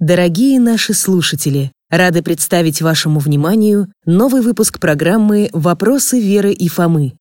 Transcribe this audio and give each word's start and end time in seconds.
Дорогие 0.00 0.60
наши 0.60 0.94
слушатели, 0.94 1.72
рады 1.90 2.22
представить 2.22 2.80
вашему 2.80 3.18
вниманию 3.18 3.88
новый 4.06 4.42
выпуск 4.42 4.78
программы 4.78 5.50
«Вопросы 5.52 6.20
Веры 6.20 6.52
и 6.52 6.68
Фомы». 6.68 7.14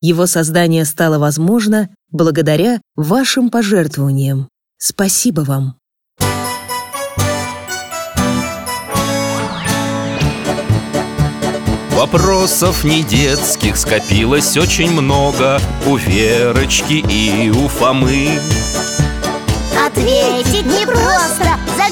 Его 0.00 0.24
создание 0.24 0.86
стало 0.86 1.18
возможно 1.18 1.90
благодаря 2.10 2.80
вашим 2.96 3.50
пожертвованиям. 3.50 4.48
Спасибо 4.78 5.42
вам! 5.42 5.76
Вопросов 11.90 12.82
не 12.82 13.02
детских 13.02 13.76
скопилось 13.76 14.56
очень 14.56 14.90
много 14.90 15.60
У 15.86 15.96
Верочки 15.96 16.94
и 16.94 17.50
у 17.50 17.68
Фомы 17.68 18.30
Ответить 19.86 20.64
непросто 20.64 21.61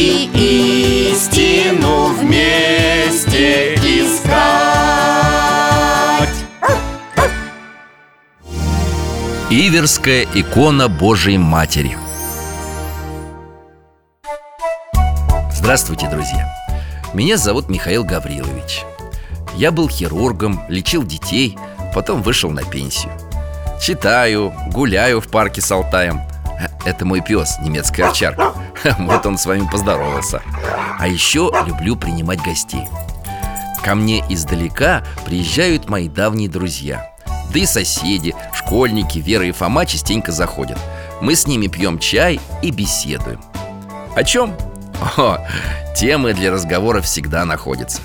И 0.00 1.10
истину 1.10 2.14
вместе 2.14 3.74
искать. 3.74 4.28
Иверская 9.50 10.24
икона 10.36 10.88
Божией 10.88 11.38
Матери. 11.38 11.98
Здравствуйте, 15.52 16.08
друзья! 16.08 16.48
Меня 17.12 17.36
зовут 17.36 17.68
Михаил 17.68 18.04
Гаврилович. 18.04 18.84
Я 19.56 19.72
был 19.72 19.88
хирургом, 19.88 20.60
лечил 20.68 21.02
детей, 21.02 21.58
потом 21.92 22.22
вышел 22.22 22.52
на 22.52 22.62
пенсию. 22.62 23.10
Читаю, 23.82 24.54
гуляю 24.68 25.20
в 25.20 25.26
парке 25.26 25.60
с 25.60 25.72
Алтаем 25.72 26.20
Это 26.84 27.04
мой 27.04 27.20
пес, 27.20 27.58
немецкая 27.60 28.04
овчарка. 28.04 28.52
Вот 28.98 29.26
он 29.26 29.36
с 29.38 29.46
вами 29.46 29.68
поздоровался. 29.70 30.42
А 30.98 31.06
еще 31.06 31.50
люблю 31.66 31.96
принимать 31.96 32.42
гостей. 32.42 32.86
Ко 33.84 33.94
мне 33.94 34.24
издалека 34.28 35.02
приезжают 35.24 35.88
мои 35.88 36.08
давние 36.08 36.48
друзья. 36.48 37.12
Да 37.52 37.58
и 37.58 37.66
соседи, 37.66 38.34
школьники, 38.52 39.18
Вера 39.18 39.46
и 39.46 39.52
Фома 39.52 39.86
частенько 39.86 40.32
заходят. 40.32 40.78
Мы 41.20 41.34
с 41.34 41.46
ними 41.46 41.66
пьем 41.66 41.98
чай 41.98 42.40
и 42.62 42.70
беседуем. 42.70 43.40
О 44.14 44.22
чем? 44.24 44.54
О, 45.16 45.38
темы 45.96 46.34
для 46.34 46.50
разговора 46.50 47.00
всегда 47.00 47.44
находятся. 47.44 48.00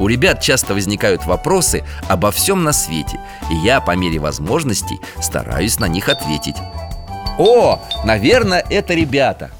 У 0.00 0.08
ребят 0.08 0.40
часто 0.40 0.74
возникают 0.74 1.26
вопросы 1.26 1.84
обо 2.08 2.30
всем 2.30 2.62
на 2.62 2.72
свете 2.72 3.18
И 3.50 3.56
я 3.56 3.80
по 3.80 3.96
мере 3.96 4.20
возможностей 4.20 5.00
стараюсь 5.20 5.80
на 5.80 5.86
них 5.86 6.08
ответить 6.08 6.56
О, 7.38 7.80
наверное, 8.04 8.64
это 8.68 8.94
ребята. 8.94 9.52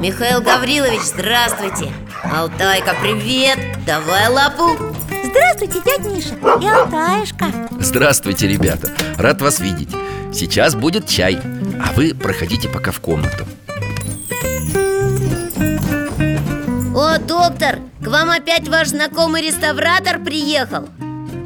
Михаил 0.00 0.42
Гаврилович, 0.42 1.00
здравствуйте. 1.00 1.90
Алтайка, 2.22 2.94
привет. 3.00 3.58
Давай 3.86 4.28
лапу. 4.28 4.76
Здравствуйте, 5.24 5.80
дядь 5.82 6.04
Миша 6.04 6.34
и 6.60 6.66
Алтаешка. 6.66 7.46
Здравствуйте, 7.80 8.48
ребята, 8.48 8.90
рад 9.16 9.40
вас 9.40 9.60
видеть. 9.60 9.88
Сейчас 10.32 10.74
будет 10.74 11.06
чай, 11.06 11.38
а 11.82 11.92
вы 11.94 12.14
проходите 12.14 12.68
пока 12.68 12.92
в 12.92 13.00
комнату. 13.00 13.46
О, 16.94 17.18
доктор, 17.18 17.78
к 18.02 18.06
вам 18.08 18.30
опять 18.30 18.68
ваш 18.68 18.88
знакомый 18.88 19.40
реставратор 19.40 20.18
приехал. 20.18 20.86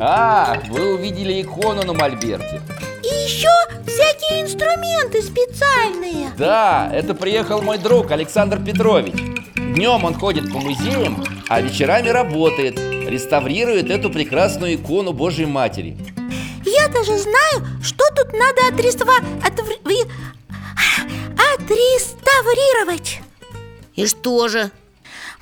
А, 0.00 0.56
вы 0.68 0.94
увидели 0.94 1.42
икону 1.42 1.84
на 1.84 1.92
мольберте 1.92 2.60
И 3.02 3.08
еще 3.24 3.48
всякие 3.86 4.42
инструменты 4.42 5.22
специальные. 5.22 6.30
Да, 6.38 6.90
это 6.92 7.14
приехал 7.14 7.62
мой 7.62 7.78
друг 7.78 8.10
Александр 8.10 8.62
Петрович. 8.62 9.14
Днем 9.56 10.04
он 10.04 10.14
ходит 10.14 10.52
по 10.52 10.58
музеям, 10.58 11.24
а 11.48 11.60
вечерами 11.60 12.08
работает 12.08 12.78
Реставрирует 13.12 13.90
эту 13.90 14.08
прекрасную 14.08 14.76
икону 14.76 15.12
Божьей 15.12 15.46
Матери. 15.46 15.96
Я 16.64 16.88
даже 16.88 17.18
знаю, 17.18 17.66
что 17.82 18.04
тут 18.16 18.32
надо 18.32 18.68
отрества... 18.68 19.12
отвр- 19.44 20.08
отреставрировать. 21.54 23.20
И 23.96 24.06
что 24.06 24.48
же? 24.48 24.70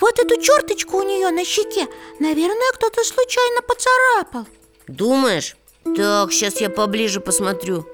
Вот 0.01 0.19
эту 0.19 0.41
черточку 0.41 0.97
у 0.97 1.03
нее 1.03 1.31
на 1.31 1.45
щеке 1.45 1.87
Наверное, 2.19 2.73
кто-то 2.75 3.05
случайно 3.05 3.61
поцарапал. 3.63 4.47
Думаешь? 4.89 5.57
Так, 5.97 6.33
сейчас 6.33 6.61
я 6.61 6.71
поближе 6.71 7.21
посмотрю 7.21 7.87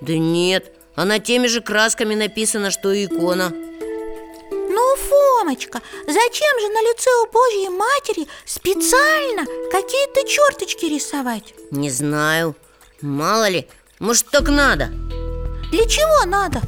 Да 0.00 0.12
нет, 0.14 0.72
она 0.94 1.18
теми 1.18 1.46
же 1.46 1.60
красками 1.60 2.14
написана, 2.14 2.70
что 2.70 2.92
и 2.92 3.06
икона 3.06 3.50
Ну, 4.50 4.96
Фомочка, 4.96 5.80
зачем 6.06 6.60
же 6.60 6.68
на 6.68 6.80
лице 6.82 7.10
у 7.24 7.32
Божьей 7.32 7.68
Матери 7.70 8.26
специально 8.44 9.44
какие-то 9.70 10.26
черточки 10.28 10.86
рисовать? 10.86 11.54
Не 11.70 11.90
знаю 11.90 12.54
Мало 13.00 13.48
ли, 13.48 13.66
может 13.98 14.26
так 14.30 14.48
надо 14.48 14.86
Для 15.70 15.86
чего 15.86 16.24
надо? 16.26 16.60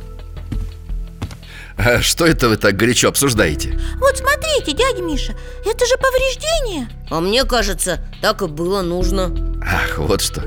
А 1.77 2.01
Что 2.01 2.27
это 2.27 2.49
вы 2.49 2.57
так 2.57 2.77
горячо 2.77 3.09
обсуждаете? 3.09 3.79
Вот 3.99 4.17
смотрите, 4.17 4.73
дядя 4.73 5.03
Миша, 5.03 5.35
это 5.65 5.87
же 5.87 5.97
повреждение. 5.97 6.89
А 7.11 7.21
мне 7.21 7.45
кажется, 7.45 8.01
так 8.21 8.43
и 8.43 8.47
было 8.47 8.83
нужно. 8.83 9.33
Ах, 9.65 9.99
вот 9.99 10.21
что. 10.21 10.43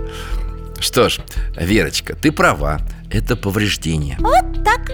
Что 0.80 1.10
ж, 1.10 1.20
Верочка, 1.58 2.16
ты 2.16 2.32
права 2.32 2.80
Это 3.10 3.36
повреждение. 3.36 4.18
Вот 4.20 4.64
так. 4.64 4.92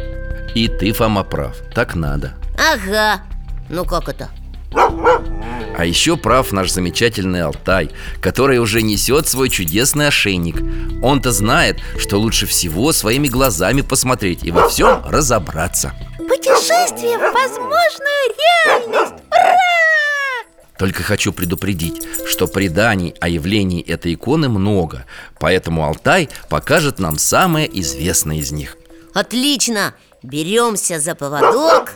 И 0.56 0.68
ты, 0.68 0.94
Фома, 0.94 1.24
прав 1.24 1.56
Так 1.74 1.96
надо. 1.96 2.34
Ага, 2.58 3.22
ну 3.70 3.86
как 3.86 4.10
это? 4.10 4.30
А 4.74 5.86
еще 5.86 6.16
прав 6.18 6.52
наш 6.52 6.72
замечательный 6.72 7.42
Алтай 7.42 7.90
Который 8.22 8.60
уже 8.60 8.82
несет 8.82 9.28
свой 9.28 9.50
чудесный 9.50 10.08
ошейник. 10.08 10.58
Он-то 11.04 11.32
знает, 11.32 11.80
что 11.98 12.18
лучше 12.18 12.46
всего 12.46 12.94
своими 12.94 13.28
глазами 13.28 13.82
посмотреть 13.82 14.44
И 14.44 14.52
во 14.52 14.70
всем 14.70 15.02
разобраться 15.06 15.94
Путешествие 16.42 17.20
в 17.20 17.34
возможную 17.34 18.34
реальность. 18.66 19.14
Ура! 19.30 20.74
Только 20.80 21.04
хочу 21.04 21.32
предупредить, 21.32 22.02
что 22.26 22.48
преданий 22.48 23.14
о 23.20 23.30
явлении 23.30 23.84
этой 23.88 24.16
иконы 24.16 24.50
много 24.50 25.06
Поэтому 25.40 25.86
Алтай 25.86 26.30
покажет 26.50 26.98
нам 26.98 27.20
самое 27.20 27.70
известное 27.80 28.38
из 28.38 28.52
них. 28.52 28.76
Отлично, 29.14 29.94
беремся 30.24 31.00
за 31.00 31.14
поводок. 31.14 31.92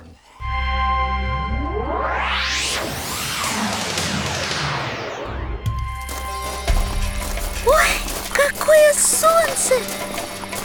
Ой, 7.66 7.88
какое 8.32 8.94
солнце! 8.94 9.74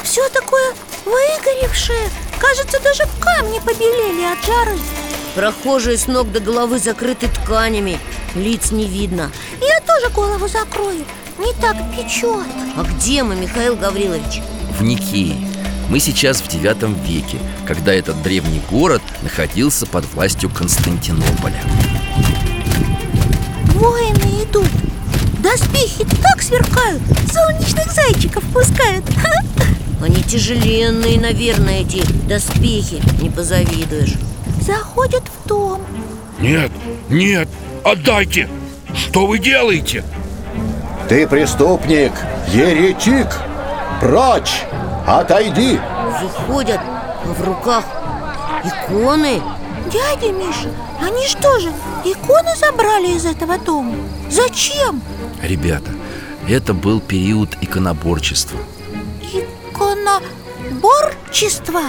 Все 0.03 0.29
такое 0.29 0.75
выгоревшее 1.07 2.11
Кажется, 2.41 2.81
даже 2.83 3.05
камни 3.21 3.59
побелели 3.61 4.25
от 4.25 4.45
жары. 4.45 4.78
Прохожие 5.34 5.97
с 5.97 6.06
ног 6.06 6.33
до 6.33 6.41
головы 6.41 6.78
закрыты 6.78 7.28
тканями. 7.28 7.98
Лиц 8.34 8.72
не 8.72 8.87
видно. 8.87 9.31
Я 9.60 9.81
тоже 9.87 10.09
голову 10.13 10.48
закрою. 10.48 11.04
Не 11.39 11.53
так 11.60 11.77
печет. 11.95 12.47
А 12.77 12.83
где 12.84 13.22
мы, 13.22 13.37
Михаил 13.37 13.77
Гаврилович? 13.77 14.42
В 14.78 14.83
Никее. 14.83 15.37
Мы 15.89 15.98
сейчас 15.98 16.41
в 16.41 16.47
девятом 16.47 16.95
веке 17.03 17.39
Когда 17.66 17.92
этот 17.92 18.22
древний 18.22 18.63
город 18.71 19.03
находился 19.22 19.87
под 19.87 20.04
властью 20.15 20.48
Константинополя. 20.51 21.60
Воины 23.75 24.45
идут. 24.45 24.69
Доспехи 25.41 26.04
так 26.22 26.42
сверкают 26.42 27.03
Солнечных 27.33 27.91
зайчиков 27.92 28.45
пускают 28.53 29.04
Они 30.03 30.23
тяжеленные, 30.23 31.21
наверное, 31.21 31.81
эти 31.81 32.03
доспехи 32.27 33.03
Не 33.21 33.29
позавидуешь 33.29 34.15
Заходят 34.63 35.23
в 35.25 35.47
дом 35.47 35.83
Нет, 36.41 36.71
нет, 37.11 37.49
отдайте! 37.85 38.49
Что 38.95 39.27
вы 39.27 39.39
делаете? 39.39 40.05
Ты 41.09 41.27
преступник, 41.27 42.13
еретик 42.49 43.27
Прочь, 44.01 44.63
отойди 45.07 45.79
Выходят, 46.23 46.81
а 46.81 47.35
в 47.37 47.45
руках 47.45 47.85
иконы 48.65 49.41
Дядя 49.93 50.33
Миша, 50.33 50.71
они 51.01 51.27
что 51.27 51.59
же, 51.59 51.69
иконы 52.05 52.57
забрали 52.57 53.17
из 53.17 53.27
этого 53.27 53.59
дома? 53.59 53.95
Зачем? 54.31 55.03
Ребята, 55.43 55.91
это 56.49 56.75
был 56.75 57.01
период 57.01 57.51
иконоборчества 57.61 58.59
Иконоборчество? 59.91 61.81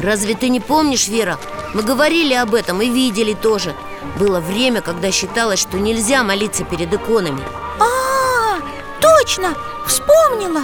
Разве 0.00 0.34
ты 0.34 0.48
не 0.48 0.60
помнишь, 0.60 1.08
Вера? 1.08 1.38
Мы 1.74 1.82
говорили 1.82 2.34
об 2.34 2.54
этом 2.54 2.80
и 2.82 2.88
видели 2.88 3.34
тоже. 3.34 3.74
Было 4.18 4.40
время, 4.40 4.80
когда 4.80 5.10
считалось, 5.10 5.60
что 5.60 5.78
нельзя 5.78 6.22
молиться 6.22 6.64
перед 6.64 6.92
иконами. 6.92 7.42
А, 7.78 8.58
точно, 9.00 9.54
вспомнила. 9.86 10.62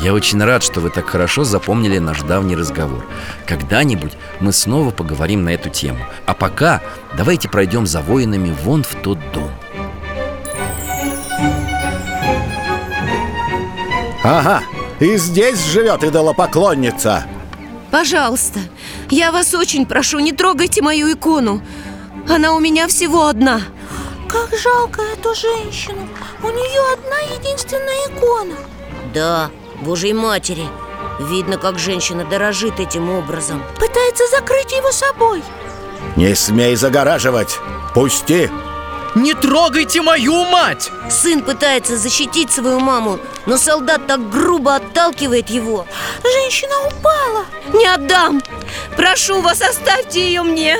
Я 0.00 0.12
очень 0.12 0.42
рад, 0.42 0.62
что 0.62 0.80
вы 0.80 0.90
так 0.90 1.08
хорошо 1.08 1.44
запомнили 1.44 1.98
наш 1.98 2.22
давний 2.22 2.56
разговор. 2.56 3.04
Когда-нибудь 3.46 4.12
мы 4.40 4.52
снова 4.52 4.90
поговорим 4.90 5.44
на 5.44 5.50
эту 5.50 5.70
тему. 5.70 6.04
А 6.26 6.34
пока 6.34 6.82
давайте 7.16 7.48
пройдем 7.48 7.86
за 7.86 8.00
воинами 8.00 8.54
вон 8.62 8.82
в 8.82 8.94
тот 8.96 9.18
дом. 9.32 9.50
Ага, 14.22 14.62
и 15.04 15.18
здесь 15.18 15.62
живет 15.66 16.02
идолопоклонница. 16.02 17.24
Пожалуйста, 17.90 18.60
я 19.10 19.32
вас 19.32 19.54
очень 19.54 19.86
прошу, 19.86 20.18
не 20.18 20.32
трогайте 20.32 20.82
мою 20.82 21.12
икону. 21.12 21.62
Она 22.28 22.54
у 22.54 22.58
меня 22.58 22.88
всего 22.88 23.26
одна. 23.26 23.60
Как 24.28 24.48
жалко 24.58 25.02
эту 25.02 25.34
женщину. 25.34 26.08
У 26.42 26.46
нее 26.46 26.80
одна 26.94 27.18
единственная 27.36 28.08
икона. 28.08 28.56
Да, 29.12 29.50
Божьей 29.82 30.14
Матери. 30.14 30.66
Видно, 31.20 31.58
как 31.58 31.78
женщина 31.78 32.24
дорожит 32.24 32.80
этим 32.80 33.10
образом. 33.10 33.62
Пытается 33.78 34.24
закрыть 34.30 34.72
его 34.72 34.90
собой. 34.90 35.42
Не 36.16 36.34
смей 36.34 36.76
загораживать. 36.76 37.58
Пусти 37.94 38.50
Не 39.14 39.34
трогайте 39.34 40.02
мою 40.02 40.44
мать! 40.44 40.90
Сын 41.08 41.42
пытается 41.42 41.96
защитить 41.96 42.50
свою 42.50 42.80
маму 42.80 43.20
Но 43.46 43.58
солдат 43.58 44.08
так 44.08 44.28
грубо 44.30 44.74
отталкивает 44.76 45.50
его. 45.50 45.86
Женщина 46.22 46.74
упала. 46.88 47.44
Не 47.72 47.86
отдам! 47.86 48.42
Прошу 48.96 49.40
вас, 49.40 49.62
оставьте 49.62 50.26
ее 50.26 50.42
мне! 50.42 50.78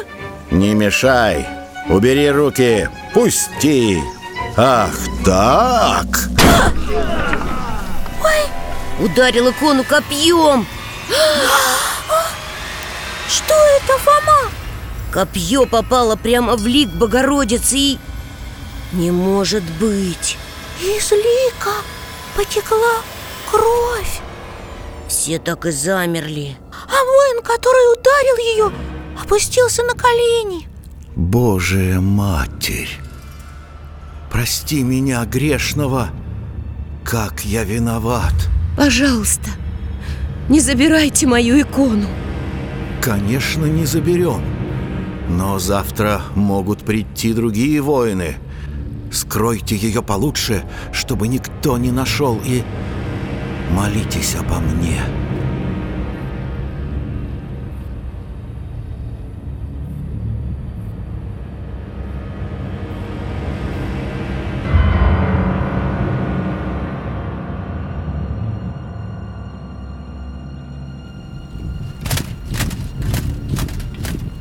Не 0.51 0.75
мешай! 0.75 1.47
Убери 1.89 2.31
руки! 2.31 2.89
Пусти! 3.13 4.03
Ах 4.57 4.95
так! 5.25 6.07
Ударил 8.99 9.51
икону 9.51 9.85
копьем! 9.85 10.67
Что 13.29 13.55
это, 13.55 13.99
Фома? 13.99 14.51
Копье 15.13 15.67
попало 15.67 16.17
прямо 16.17 16.57
в 16.57 16.67
лик 16.67 16.89
Богородицы 16.89 17.77
и... 17.77 17.99
Не 18.95 19.11
может 19.11 19.65
быть. 19.81 20.39
Из 20.81 21.11
лика 21.11 21.73
потекла 22.37 23.03
кровь. 23.51 24.21
Все 25.09 25.39
так 25.39 25.67
и 25.67 25.73
замерли. 25.73 26.57
А 26.71 27.05
воин, 27.05 27.43
который 27.43 27.93
ударил 27.93 28.37
ее, 28.37 28.73
опустился 29.21 29.83
на 29.83 29.95
колени. 29.95 30.69
Божия 31.17 32.01
Матерь 32.01 32.99
Прости 34.31 34.83
меня, 34.83 35.25
грешного 35.25 36.11
Как 37.05 37.45
я 37.45 37.63
виноват. 37.63 38.35
Пожалуйста, 38.77 39.51
не 40.49 40.59
забирайте 40.59 41.29
мою 41.29 41.61
икону. 41.61 42.09
Конечно, 43.01 43.67
не 43.67 43.87
заберем 43.87 44.43
Но 45.29 45.59
завтра 45.59 46.23
могут 46.35 46.81
прийти 46.81 47.33
другие 47.33 47.81
воины 47.81 48.37
Скройте 49.15 49.77
ее 49.77 50.03
получше, 50.03 50.65
чтобы 50.93 51.29
никто 51.29 51.79
не 51.79 51.93
нашел 51.93 52.41
И 52.45 52.65
молитесь 53.71 54.35
обо 54.35 54.57
мне. 54.57 55.01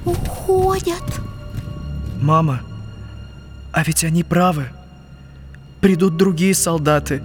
Уходят. 0.04 1.04
Мама, 2.20 2.62
а 3.84 3.86
ведь 3.86 4.06
они 4.06 4.24
правы. 4.24 4.68
Придут 5.82 6.16
другие 6.16 6.56
солдаты 6.56 7.22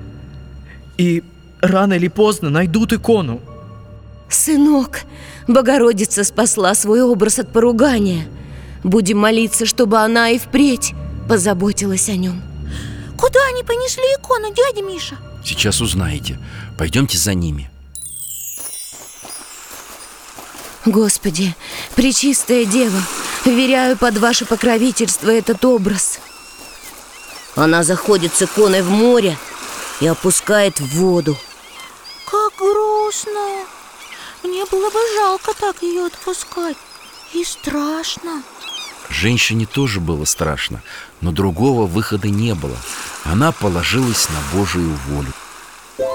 и 0.96 1.22
рано 1.60 1.93
или 1.93 2.08
поздно 2.08 2.50
найдут 2.50 2.93
икону. 2.93 3.40
Сынок, 4.28 5.02
Богородица 5.46 6.25
спасла 6.25 6.75
свой 6.75 7.00
образ 7.00 7.38
от 7.38 7.52
поругания 7.52 8.26
Будем 8.82 9.19
молиться, 9.19 9.64
чтобы 9.66 9.99
она 9.99 10.31
и 10.31 10.38
впредь 10.38 10.94
позаботилась 11.28 12.08
о 12.08 12.16
нем 12.16 12.43
Куда 13.16 13.38
они 13.52 13.62
понесли 13.62 14.02
икону, 14.19 14.52
дядя 14.52 14.82
Миша? 14.82 15.16
Сейчас 15.43 15.81
узнаете 15.81 16.38
Пойдемте 16.76 17.16
за 17.16 17.32
ними 17.34 17.70
Господи, 20.84 21.54
Пречистая 21.94 22.66
Дева, 22.66 23.00
веряю 23.46 23.96
под 23.96 24.19
ваше 24.19 24.44
покровительство 24.44 25.31
этот 25.31 25.64
образ 25.64 26.19
Она 27.58 27.82
заходит 27.82 28.37
с 28.37 28.43
иконой 28.43 28.82
в 28.82 28.90
море 28.90 29.37
и 29.99 30.06
опускает 30.06 30.78
в 30.78 30.87
воду. 30.96 31.37
Как 32.25 32.52
грустно! 32.56 33.64
Мне 34.44 34.64
было 34.66 34.88
бы 34.90 34.99
жалко 35.16 35.52
так 35.58 35.82
ее 35.82 36.06
отпускать. 36.06 36.76
И 37.34 37.43
страшно. 37.43 38.44
Женщине 39.08 39.66
тоже 39.66 40.00
было 40.00 40.25
страшно 40.25 40.82
Но 41.20 41.32
другого 41.32 41.87
выхода 41.87 42.28
не 42.28 42.55
было. 42.55 42.76
Она 43.25 43.50
положилась 43.50 44.28
на 44.28 44.56
Божию 44.56 44.96
волю. 45.08 45.32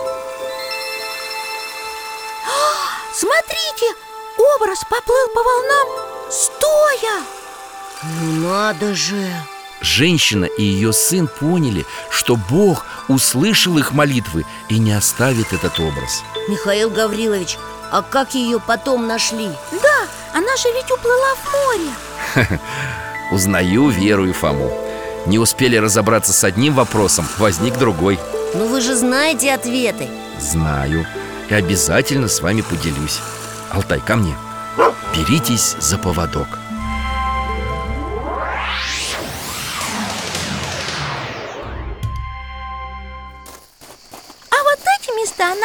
Смотрите, 3.13 3.94
образ 4.38 4.80
поплыл 4.89 5.28
по 5.36 5.44
волнам 5.44 5.88
стоя! 6.31 7.22
Ну 8.04 8.48
надо 8.48 8.96
же 8.96 9.30
Женщина 9.84 10.46
и 10.46 10.63
ее 10.63 10.94
сын 10.94 11.28
поняли, 11.28 11.86
что 12.10 12.38
Бог 12.38 12.86
услышал 13.10 13.78
их 13.78 13.92
молитвы 13.92 14.46
и 14.70 14.80
не 14.80 14.94
оставит 14.94 15.52
этот 15.52 15.78
образ. 15.78 16.24
Михаил 16.48 16.90
Гаврилович, 16.90 17.58
а 17.92 18.02
как 18.02 18.34
ее 18.34 18.62
потом 18.62 19.08
нашли? 19.08 19.50
Да, 19.72 20.08
она 20.34 20.56
же 20.56 20.70
ведь 20.74 20.90
уплыла 20.90 21.36
в 21.36 22.38
море. 22.38 22.60
Узнаю 23.34 23.90
Веру 23.90 24.25
и 24.25 24.32
Фому. 24.32 24.72
Не 25.25 25.38
успели 25.38 25.75
разобраться 25.75 26.32
с 26.32 26.46
одним 26.46 26.75
вопросом, 26.75 27.28
возник 27.38 27.78
другой. 27.78 28.18
Ну 28.56 28.68
вы 28.68 28.80
же 28.80 28.96
знаете 28.96 29.54
ответы. 29.54 30.08
Знаю. 30.40 31.06
И 31.50 31.54
обязательно 31.54 32.30
с 32.30 32.40
вами 32.40 32.62
поделюсь. 32.62 33.20
Алтай, 33.70 34.00
ко 34.00 34.16
мне. 34.16 34.34
Беритесь 35.13 35.75
за 35.82 35.98
поводок 35.98 36.62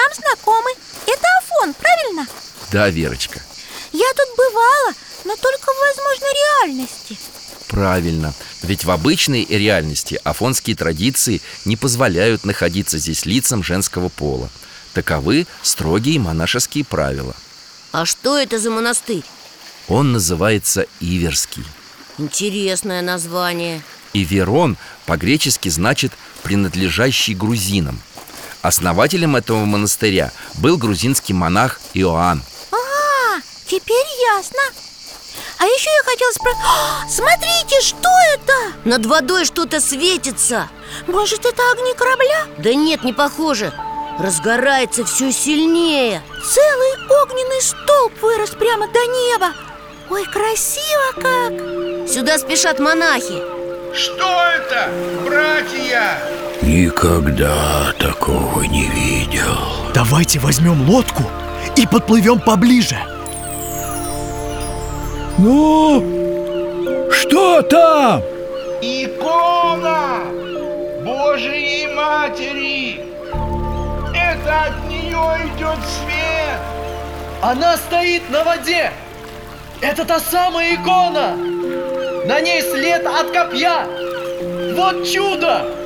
нам 0.09 0.15
знакомы. 0.15 0.71
Это 1.07 1.27
Афон, 1.43 1.75
правильно? 1.75 2.27
Да, 2.71 2.89
Верочка, 2.91 3.41
Я 3.93 4.07
тут 4.17 4.37
бывала, 4.37 4.93
но 5.25 5.35
только 5.37 5.73
в 5.73 5.79
возможной 5.81 6.33
реальности. 6.35 7.19
Правильно. 7.69 8.35
Ведь 8.63 8.85
в 8.85 8.91
обычной 8.91 9.45
реальности 9.45 10.21
афонские 10.25 10.77
традиции 10.77 11.41
не 11.65 11.77
позволяют 11.77 12.45
находиться 12.45 12.99
здесь 12.99 13.27
лицам 13.27 13.63
женского 13.63 14.09
пола. 14.09 14.51
Таковы 14.95 15.47
строгие 15.63 16.19
монашеские 16.19 16.85
правила. 16.85 17.35
А 17.93 18.05
что 18.05 18.37
это 18.39 18.59
за 18.59 18.71
монастырь? 18.71 19.25
Он 19.87 20.13
называется 20.13 20.87
Иверский. 21.01 21.65
Интересное 22.19 23.01
название. 23.03 23.83
Иверон 24.13 24.77
по-гречески 25.07 25.69
значит 25.69 26.13
«принадлежащий 26.43 27.35
грузинам» 27.35 28.01
Основателем 28.63 29.37
этого 29.37 29.65
монастыря 29.65 30.33
был 30.55 30.77
грузинский 30.77 31.33
монах 31.33 31.81
Иоанн 31.95 32.43
А, 32.73 33.41
теперь 33.67 34.07
ясно 34.37 34.61
А 35.59 35.65
еще 35.65 35.89
я 35.91 36.03
хотела 36.05 36.33
спросить 36.33 37.15
Смотрите, 37.15 37.81
что 37.81 38.09
это? 38.35 38.53
Над 38.85 39.07
водой 39.07 39.45
что-то 39.45 39.81
светится 39.81 40.69
Может, 41.07 41.47
это 41.47 41.63
огни 41.73 41.95
корабля? 41.95 42.47
Да 42.59 42.75
нет, 42.75 43.05
не 43.05 43.13
похоже 43.13 43.73
Разгорается 44.19 45.05
все 45.05 45.31
сильнее 45.31 46.21
Целый 46.45 47.23
огненный 47.23 47.63
столб 47.63 48.21
вырос 48.21 48.51
прямо 48.51 48.89
до 48.89 49.01
неба 49.07 49.53
Ой, 50.11 50.25
красиво 50.25 51.13
как! 51.15 52.09
Сюда 52.09 52.39
спешат 52.39 52.81
монахи 52.81 53.41
Что 53.95 54.43
это, 54.57 54.91
братья? 55.25 56.48
Никогда 56.63 57.93
такого 57.99 58.63
не 58.63 58.87
видел. 58.89 59.57
Давайте 59.95 60.39
возьмем 60.41 60.89
лодку 60.89 61.23
и 61.77 61.87
подплывем 61.87 62.41
поближе 62.41 62.97
Ну, 65.39 66.01
что 67.13 67.63
там? 67.63 68.23
Икона 68.83 70.21
Божией 71.05 71.87
Матери 71.95 73.01
Это 74.15 74.63
от 74.67 74.89
нее 74.89 75.51
идет 75.55 75.79
свет 75.87 76.61
Она 77.41 77.77
стоит 77.77 78.29
на 78.31 78.45
воде 78.45 78.93
Это 79.81 80.05
та 80.05 80.19
самая 80.19 80.75
икона 80.75 81.37
На 82.27 82.41
ней 82.41 82.63
след 82.63 83.07
от 83.07 83.31
копья 83.31 83.87
Вот 84.75 85.09
чудо! 85.09 85.78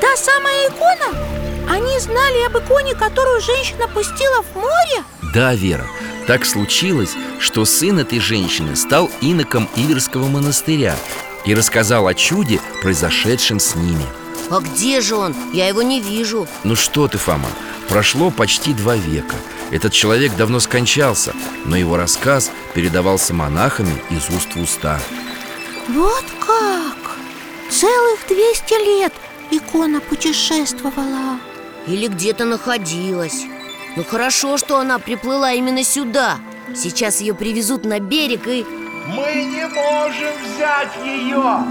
Та 0.00 0.16
самая 0.16 0.68
икона? 0.68 1.18
Они 1.68 1.98
знали 1.98 2.46
об 2.46 2.56
иконе, 2.58 2.94
которую 2.94 3.40
женщина 3.40 3.86
пустила 3.86 4.42
в 4.42 4.56
море? 4.56 5.04
Да, 5.34 5.54
Вера, 5.54 5.86
так 6.26 6.44
случилось, 6.44 7.14
что 7.38 7.64
сын 7.64 7.98
этой 7.98 8.18
женщины 8.18 8.76
стал 8.76 9.10
иноком 9.20 9.68
Иверского 9.76 10.26
монастыря 10.26 10.96
И 11.44 11.54
рассказал 11.54 12.06
о 12.06 12.14
чуде, 12.14 12.60
произошедшем 12.82 13.60
с 13.60 13.74
ними 13.74 14.04
А 14.50 14.60
где 14.60 15.00
же 15.00 15.16
он? 15.16 15.34
Я 15.52 15.68
его 15.68 15.82
не 15.82 16.00
вижу 16.00 16.48
Ну 16.64 16.74
что 16.74 17.06
ты, 17.06 17.18
Фома, 17.18 17.48
прошло 17.88 18.30
почти 18.30 18.72
два 18.72 18.96
века 18.96 19.36
Этот 19.70 19.92
человек 19.92 20.34
давно 20.34 20.60
скончался, 20.60 21.34
но 21.66 21.76
его 21.76 21.96
рассказ 21.96 22.50
передавался 22.74 23.34
монахами 23.34 24.02
из 24.10 24.28
уст 24.34 24.54
в 24.54 24.60
уста 24.60 24.98
Вот 25.88 26.24
как! 26.40 27.16
Целых 27.70 28.26
200 28.26 28.84
лет 28.84 29.12
икона 29.50 30.00
путешествовала. 30.00 31.38
Или 31.86 32.08
где-то 32.08 32.44
находилась. 32.44 33.44
Ну 33.96 34.04
хорошо, 34.04 34.56
что 34.56 34.78
она 34.78 34.98
приплыла 34.98 35.52
именно 35.52 35.82
сюда. 35.82 36.38
Сейчас 36.74 37.20
ее 37.20 37.34
привезут 37.34 37.84
на 37.84 37.98
берег 37.98 38.46
и... 38.46 38.64
Мы 39.08 39.44
не 39.44 39.66
можем 39.66 40.34
взять 40.44 40.94
ее 41.04 41.64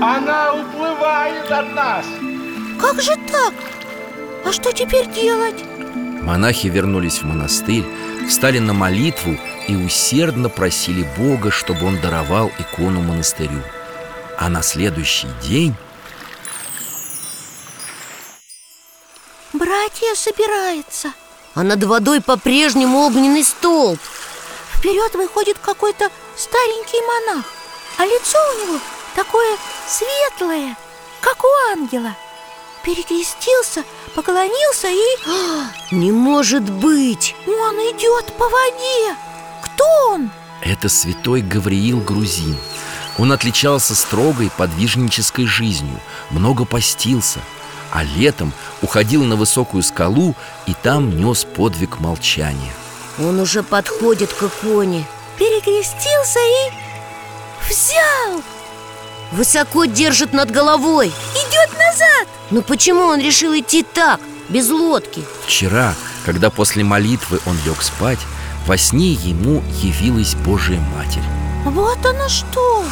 Она 0.00 0.54
уплывает 0.54 1.50
от 1.50 1.74
нас. 1.74 2.06
Как 2.80 3.02
же 3.02 3.16
так? 3.32 3.52
А 4.44 4.52
что 4.52 4.72
теперь 4.72 5.10
делать? 5.10 5.64
Монахи 6.22 6.68
вернулись 6.68 7.18
в 7.18 7.24
монастырь, 7.24 7.84
встали 8.28 8.58
на 8.60 8.74
молитву 8.74 9.36
и 9.66 9.74
усердно 9.74 10.48
просили 10.48 11.04
Бога, 11.16 11.50
чтобы 11.50 11.86
он 11.86 11.98
даровал 12.00 12.52
икону 12.58 13.00
монастырю. 13.00 13.62
А 14.38 14.48
на 14.48 14.62
следующий 14.62 15.26
день 15.42 15.74
Братья 19.58 20.14
собирается 20.14 21.12
А 21.56 21.64
над 21.64 21.82
водой 21.82 22.20
по-прежнему 22.20 23.00
огненный 23.00 23.42
столб. 23.42 23.98
Вперед 24.72 25.14
выходит 25.16 25.58
какой-то 25.58 26.10
старенький 26.36 27.00
монах 27.02 27.44
А 27.98 28.04
лицо 28.04 28.38
у 28.38 28.62
него 28.62 28.78
такое 29.16 29.56
светлое, 29.88 30.76
как 31.20 31.42
у 31.42 31.48
ангела. 31.72 32.14
Перекрестился, 32.84 33.82
поклонился 34.14 34.88
и... 34.90 35.94
Не 35.94 36.12
может 36.12 36.70
быть! 36.70 37.34
Он 37.48 37.74
идет 37.78 38.26
по 38.34 38.48
воде. 38.48 39.16
Кто 39.64 39.84
он? 40.10 40.30
Это 40.62 40.88
святой 40.88 41.40
Гавриил 41.40 41.98
Грузин. 41.98 42.56
Он 43.18 43.32
отличался 43.32 43.96
строгой 43.96 44.48
подвижнической 44.56 45.46
жизнью 45.46 46.00
Много 46.30 46.64
постился 46.64 47.40
А 47.90 48.02
летом 48.04 48.52
уходил 48.82 49.24
на 49.24 49.36
высокую 49.36 49.82
скалу 49.82 50.34
И 50.66 50.74
там 50.74 51.16
нес 51.16 51.44
подвиг 51.44 52.00
молчания 52.00 52.72
Он 53.18 53.40
уже 53.40 53.62
подходит 53.62 54.32
к 54.32 54.42
иконе 54.42 55.04
Перекрестился 55.38 56.40
и... 56.40 57.68
Взял! 57.68 58.42
Высоко 59.32 59.84
держит 59.84 60.32
над 60.32 60.50
головой 60.50 61.08
Идет 61.08 61.78
назад! 61.78 62.28
Но 62.50 62.62
почему 62.62 63.02
он 63.02 63.20
решил 63.20 63.52
идти 63.58 63.82
так, 63.82 64.20
без 64.48 64.68
лодки? 64.70 65.22
Вчера, 65.44 65.94
когда 66.24 66.50
после 66.50 66.82
молитвы 66.84 67.40
он 67.46 67.56
лег 67.64 67.82
спать 67.82 68.18
Во 68.66 68.76
сне 68.76 69.12
ему 69.12 69.62
явилась 69.82 70.34
Божия 70.34 70.80
Матерь 70.96 71.22
Вот 71.64 72.04
оно 72.04 72.28
что! 72.28 72.84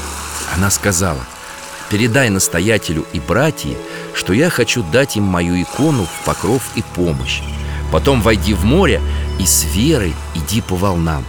Она 0.54 0.70
сказала 0.70 1.24
Передай 1.88 2.30
настоятелю 2.30 3.06
и 3.12 3.20
братьям, 3.20 3.76
что 4.16 4.32
я 4.32 4.48
хочу 4.48 4.82
дать 4.82 5.16
им 5.16 5.24
мою 5.24 5.60
икону 5.62 6.04
в 6.04 6.24
покров 6.24 6.62
и 6.74 6.82
помощь. 6.94 7.42
Потом 7.92 8.22
войди 8.22 8.54
в 8.54 8.64
море 8.64 9.00
и 9.38 9.46
с 9.46 9.64
верой 9.64 10.14
иди 10.34 10.62
по 10.62 10.74
волнам. 10.74 11.24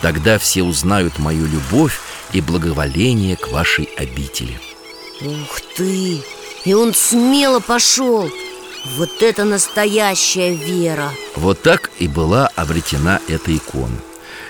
Тогда 0.00 0.38
все 0.38 0.62
узнают 0.62 1.18
мою 1.18 1.46
любовь 1.46 2.00
и 2.32 2.40
благоволение 2.40 3.36
к 3.36 3.48
вашей 3.48 3.84
обители 3.96 4.60
Ух 5.20 5.60
ты! 5.76 6.22
И 6.64 6.74
он 6.74 6.94
смело 6.94 7.58
пошел. 7.58 8.30
Вот 8.96 9.22
это 9.22 9.44
настоящая 9.44 10.54
вера. 10.54 11.10
Вот 11.34 11.60
так 11.62 11.90
и 11.98 12.06
была 12.06 12.46
обретена 12.54 13.20
эта 13.26 13.56
икона. 13.56 13.96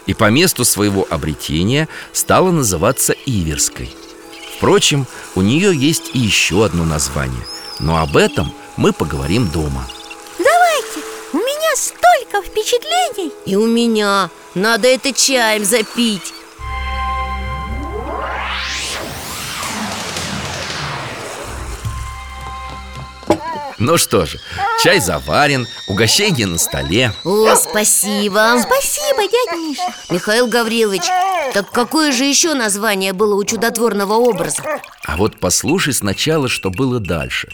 И 0.07 0.14
по 0.14 0.30
месту 0.30 0.64
своего 0.64 1.07
обретения 1.09 1.88
стала 2.12 2.50
называться 2.50 3.14
Иверской. 3.25 3.90
Впрочем, 4.57 5.07
у 5.35 5.40
нее 5.40 5.75
есть 5.75 6.11
и 6.14 6.18
еще 6.18 6.64
одно 6.64 6.85
название 6.85 7.45
Но 7.78 8.00
об 8.00 8.16
этом 8.16 8.52
мы 8.76 8.92
поговорим 8.92 9.49
дома 9.49 9.87
Давайте! 10.38 11.00
У 11.32 11.38
меня 11.38 11.76
столько 11.76 12.47
впечатлений! 12.47 13.32
И 13.47 13.56
у 13.56 13.66
меня 13.66 14.30
Надо 14.54 14.88
это 14.88 15.12
чаем 15.12 15.64
запить 15.64 16.32
Ну 23.78 23.97
что 23.97 24.26
же, 24.26 24.40
чай 24.82 25.00
заварен, 25.00 25.66
угощение 25.87 26.47
на 26.47 26.58
столе. 26.58 27.12
О, 27.25 27.54
спасибо. 27.54 28.56
Спасибо, 28.61 29.23
дядя 29.23 29.56
Миша 29.56 29.94
Михаил 30.11 30.49
Гаврилович, 30.49 31.04
так 31.54 31.70
какое 31.70 32.11
же 32.11 32.25
еще 32.25 32.54
название 32.54 33.12
было 33.12 33.35
у 33.37 33.44
чудотворного 33.44 34.14
образа? 34.14 34.62
А 35.04 35.16
вот 35.16 35.38
послушай 35.38 35.94
сначала, 35.94 36.49
что 36.49 36.70
было 36.70 36.99
дальше. 36.99 37.49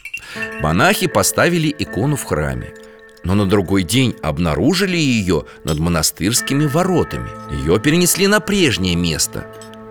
Монахи 0.61 1.07
поставили 1.07 1.75
икону 1.79 2.17
в 2.17 2.25
храме 2.25 2.75
Но 3.23 3.35
на 3.35 3.47
другой 3.47 3.83
день 3.83 4.17
обнаружили 4.23 4.97
ее 4.97 5.45
над 5.65 5.79
монастырскими 5.79 6.67
воротами. 6.67 7.31
Ее 7.53 7.79
перенесли 7.79 8.27
на 8.27 8.41
прежнее 8.41 8.97
место 8.97 9.47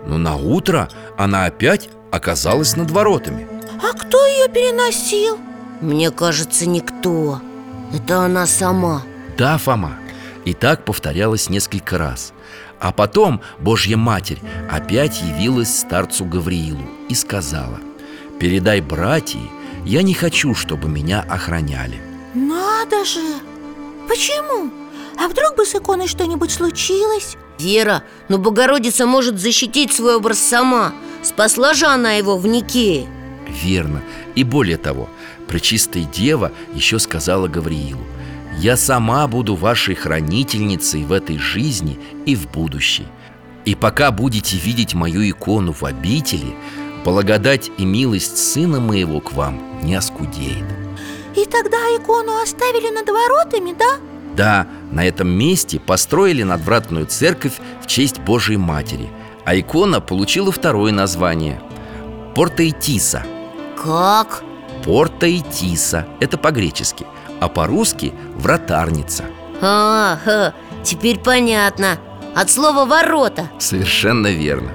Но 0.06 0.18
на 0.18 0.36
утро 0.36 0.90
она 1.16 1.46
опять 1.46 1.88
оказалась 2.10 2.76
над 2.76 2.90
воротами. 2.90 3.46
А 3.82 3.92
кто 3.96 4.26
ее 4.26 4.48
переносил? 4.48 5.38
Мне 5.84 6.10
кажется, 6.10 6.66
никто 6.66 7.42
Это 7.92 8.20
она 8.20 8.46
сама 8.46 9.02
Да, 9.36 9.58
Фома 9.58 9.98
И 10.46 10.54
так 10.54 10.86
повторялось 10.86 11.50
несколько 11.50 11.98
раз 11.98 12.32
А 12.80 12.90
потом 12.90 13.42
Божья 13.58 13.98
Матерь 13.98 14.40
опять 14.70 15.20
явилась 15.20 15.78
старцу 15.78 16.24
Гавриилу 16.24 16.80
и 17.10 17.14
сказала 17.14 17.80
Передай 18.40 18.80
братьям, 18.80 19.50
я 19.84 20.00
не 20.00 20.14
хочу, 20.14 20.54
чтобы 20.54 20.88
меня 20.88 21.20
охраняли 21.20 22.00
Надо 22.32 23.04
же! 23.04 23.20
Почему? 24.08 24.70
А 25.22 25.28
вдруг 25.28 25.54
бы 25.58 25.66
с 25.66 25.74
иконой 25.74 26.08
что-нибудь 26.08 26.50
случилось? 26.50 27.36
Вера, 27.58 28.04
но 28.30 28.38
Богородица 28.38 29.04
может 29.04 29.38
защитить 29.38 29.92
свой 29.92 30.16
образ 30.16 30.38
сама 30.38 30.94
Спасла 31.22 31.74
же 31.74 31.84
она 31.84 32.12
его 32.12 32.38
в 32.38 32.46
Никее 32.46 33.06
Верно. 33.62 34.02
И 34.34 34.44
более 34.44 34.76
того, 34.76 35.08
Пречистая 35.48 36.04
Дева 36.04 36.52
еще 36.74 36.98
сказала 36.98 37.48
Гавриилу 37.48 38.04
Я 38.58 38.76
сама 38.76 39.26
буду 39.28 39.54
вашей 39.54 39.94
хранительницей 39.94 41.04
в 41.04 41.12
этой 41.12 41.38
жизни 41.38 41.98
и 42.26 42.34
в 42.34 42.50
будущей 42.50 43.06
И 43.64 43.74
пока 43.74 44.10
будете 44.10 44.56
видеть 44.56 44.94
мою 44.94 45.28
икону 45.28 45.72
в 45.72 45.84
обители 45.84 46.54
Благодать 47.04 47.70
и 47.78 47.84
милость 47.84 48.38
Сына 48.38 48.80
моего 48.80 49.20
к 49.20 49.32
вам 49.32 49.60
не 49.82 49.94
оскудеет 49.94 50.64
И 51.36 51.44
тогда 51.44 51.78
икону 51.96 52.40
оставили 52.42 52.90
над 52.90 53.08
воротами, 53.08 53.74
да? 53.78 53.96
Да, 54.36 54.66
на 54.90 55.06
этом 55.06 55.28
месте 55.28 55.78
построили 55.78 56.42
надвратную 56.42 57.06
церковь 57.06 57.54
в 57.82 57.86
честь 57.86 58.18
Божией 58.20 58.58
Матери 58.58 59.08
А 59.44 59.56
икона 59.58 60.00
получила 60.00 60.50
второе 60.50 60.92
название– 60.92 61.60
Портейтиса 62.34 63.24
Как? 63.82 64.43
Портейтиса– 64.84 66.06
это 66.20 66.36
по-гречески. 66.36 67.06
А 67.40 67.48
по-русски– 67.48 68.12
вратарница. 68.36 69.24
А, 69.62 70.18
ха, 70.24 70.52
теперь 70.82 71.18
понятно. 71.18 71.98
От 72.34 72.50
слова 72.50 72.84
«ворота» 72.84 73.50
Совершенно 73.58 74.26
верно. 74.26 74.72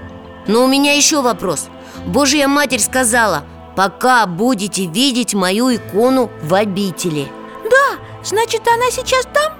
Но 0.47 0.63
у 0.63 0.67
меня 0.67 0.93
еще 0.93 1.21
вопрос. 1.21 1.67
Божья 2.07 2.47
Матерь 2.47 2.79
сказала 2.79 3.43
Пока 3.75 4.25
будете 4.25 4.85
видеть 4.85 5.33
мою 5.33 5.75
икону 5.75 6.31
в 6.41 6.53
обители 6.53 7.27
Да, 7.63 7.99
значит, 8.23 8.61
она 8.67 8.89
сейчас 8.91 9.25
там? 9.25 9.53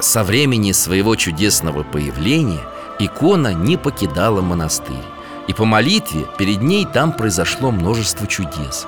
Со 0.00 0.24
времени 0.24 0.72
своего 0.72 1.14
чудесного 1.16 1.82
появления 1.82 2.60
икона 2.98 3.52
не 3.54 3.76
покидала 3.76 4.40
монастырь. 4.40 4.96
И 5.46 5.52
по 5.52 5.64
молитве 5.64 6.26
перед 6.36 6.62
ней 6.62 6.86
там 6.86 7.12
произошло 7.12 7.70
множество 7.70 8.26
чудес 8.26 8.86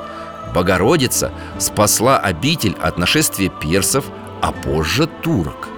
Богородица 0.54 1.32
спасла 1.58 2.18
обитель 2.18 2.76
от 2.80 2.98
нашествия 2.98 3.48
персов, 3.48 4.06
а 4.42 4.52
позже 4.52 5.06
турок 5.22 5.68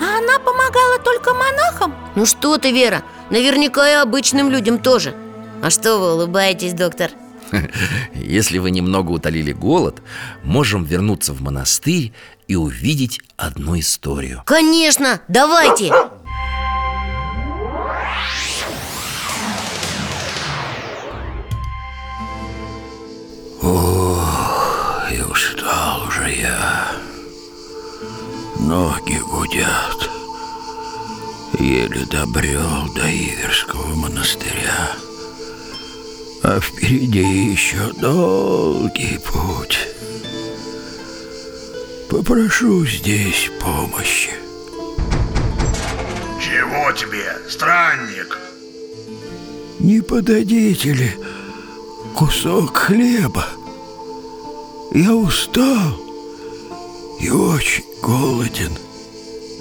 А 0.00 0.18
она 0.18 0.38
помогала 0.38 0.98
только 1.02 1.32
монахам? 1.34 1.94
Ну 2.14 2.26
что 2.26 2.58
ты, 2.58 2.72
Вера, 2.72 3.02
наверняка 3.30 3.88
и 3.90 3.94
обычным 3.94 4.50
людям 4.50 4.78
тоже 4.78 5.14
А 5.62 5.70
что 5.70 5.98
вы 5.98 6.14
улыбаетесь, 6.14 6.74
доктор? 6.74 7.10
Если 8.14 8.58
вы 8.58 8.70
немного 8.70 9.12
утолили 9.12 9.52
голод, 9.52 10.02
можем 10.42 10.84
вернуться 10.84 11.32
в 11.32 11.40
монастырь 11.40 12.12
и 12.46 12.56
увидеть 12.56 13.20
одну 13.36 13.78
историю 13.78 14.42
Конечно, 14.44 15.20
давайте! 15.28 15.92
Я. 26.28 26.92
Ноги 28.60 29.18
гудят. 29.30 30.10
Еле 31.58 32.04
добрел 32.06 32.92
до 32.94 33.10
Иверского 33.10 33.94
монастыря. 33.94 34.92
А 36.42 36.60
впереди 36.60 37.50
еще 37.50 37.92
долгий 37.94 39.18
путь. 39.18 39.78
Попрошу 42.08 42.86
здесь 42.86 43.50
помощи. 43.60 44.30
Чего 46.40 46.92
тебе, 46.92 47.36
странник? 47.48 48.38
Не 49.80 50.00
подадите 50.00 50.92
ли 50.92 51.10
кусок 52.14 52.76
хлеба? 52.76 53.46
Я 54.92 55.14
устал 55.14 56.07
и 57.20 57.30
очень 57.30 57.84
голоден. 58.02 58.76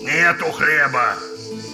Нету 0.01 0.51
хлеба. 0.51 1.15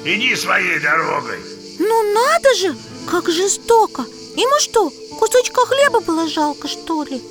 Иди 0.05 0.35
своей 0.35 0.79
дорогой. 0.79 1.39
Ну 1.79 2.13
надо 2.13 2.53
же, 2.55 2.75
как 3.09 3.29
жестоко 3.29 4.03
Ему 4.35 4.59
что, 4.59 4.91
кусочка 5.19 5.65
хлеба 5.65 6.01
было 6.01 6.27
жалко, 6.27 6.67
что 6.67 7.03
ли? 7.03 7.21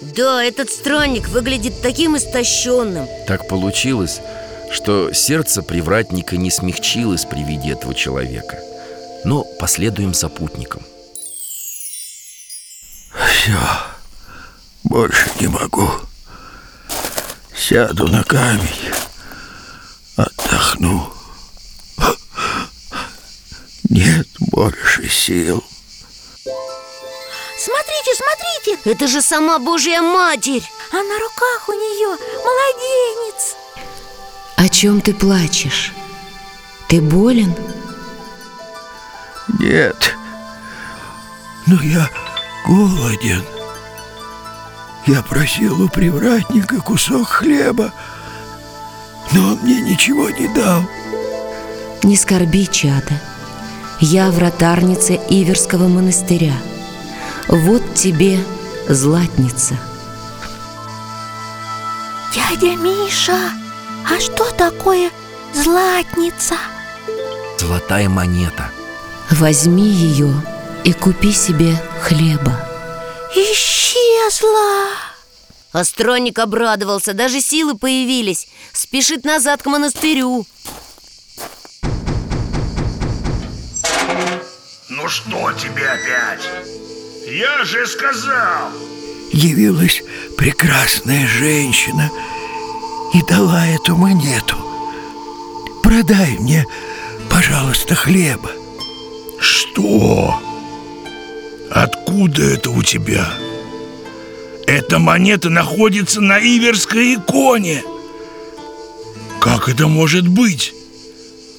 Да, 0.00 0.42
этот 0.42 0.70
странник 0.70 1.28
выглядит 1.28 1.82
таким 1.82 2.16
истощенным 2.16 3.06
Так 3.26 3.46
получилось, 3.48 4.20
что 4.70 5.12
сердце 5.12 5.62
привратника 5.62 6.36
не 6.36 6.50
смягчилось 6.50 7.24
при 7.26 7.42
виде 7.44 7.72
этого 7.72 7.94
человека 7.94 8.58
Но 9.24 9.44
последуем 9.60 10.14
за 10.14 10.28
путником 10.28 10.82
Все, 13.28 13.58
больше 14.84 15.28
не 15.40 15.48
могу. 15.48 15.88
Сяду 17.66 18.06
на 18.08 18.22
камень, 18.24 18.92
отдохну. 20.16 21.10
Нет 23.88 24.28
больше 24.38 25.08
сил. 25.08 25.64
Смотрите, 27.58 28.10
смотрите, 28.16 28.90
Это 28.90 29.08
же 29.08 29.22
сама 29.22 29.58
Божья 29.58 30.02
Матерь 30.02 30.62
а 30.92 30.96
на 30.96 31.18
руках 31.18 31.68
у 31.68 31.72
нее 31.72 32.18
младенец 32.44 33.56
О 34.56 34.68
чем 34.68 35.00
ты 35.00 35.14
плачешь? 35.14 35.94
Ты 36.88 37.00
болен? 37.00 37.54
Нет, 39.58 40.14
но 41.66 41.82
я 41.82 42.10
голоден. 42.66 43.53
Я 45.06 45.22
просил 45.22 45.82
у 45.82 45.88
привратника 45.88 46.80
кусок 46.80 47.28
хлеба, 47.28 47.92
но 49.32 49.48
он 49.48 49.58
мне 49.62 49.82
ничего 49.82 50.30
не 50.30 50.48
дал. 50.48 50.82
Не 52.02 52.16
скорби, 52.16 52.64
чада. 52.64 53.20
Я 54.00 54.30
вратарница 54.30 55.12
Иверского 55.12 55.88
монастыря. 55.88 56.54
Вот 57.48 57.94
тебе 57.94 58.38
златница. 58.88 59.76
Дядя 62.34 62.74
Миша, 62.76 63.38
а 64.10 64.18
что 64.20 64.50
такое 64.52 65.10
златница? 65.52 66.54
Золотая 67.58 68.08
монета. 68.08 68.70
Возьми 69.30 69.86
ее 69.86 70.32
и 70.82 70.92
купи 70.94 71.32
себе 71.32 71.76
хлеба 72.00 72.73
Исчезла 73.36 74.88
А 75.72 75.84
странник 75.84 76.38
обрадовался, 76.38 77.14
даже 77.14 77.40
силы 77.40 77.76
появились 77.76 78.48
Спешит 78.72 79.24
назад 79.24 79.62
к 79.62 79.66
монастырю 79.66 80.46
Ну 85.04 85.08
что 85.08 85.52
тебе 85.52 85.86
опять? 85.86 86.48
Я 87.26 87.64
же 87.64 87.86
сказал. 87.86 88.70
Явилась 89.32 90.02
прекрасная 90.38 91.26
женщина 91.26 92.10
и 93.12 93.20
дала 93.22 93.66
эту 93.66 93.96
монету. 93.96 94.56
Продай 95.82 96.38
мне, 96.38 96.64
пожалуйста, 97.28 97.94
хлеба. 97.94 98.50
Что? 99.40 100.40
Откуда 101.74 102.42
это 102.44 102.70
у 102.70 102.84
тебя? 102.84 103.26
Эта 104.68 105.00
монета 105.00 105.50
находится 105.50 106.20
на 106.20 106.38
Иверской 106.38 107.16
иконе. 107.16 107.82
Как 109.40 109.68
это 109.68 109.88
может 109.88 110.28
быть? 110.28 110.72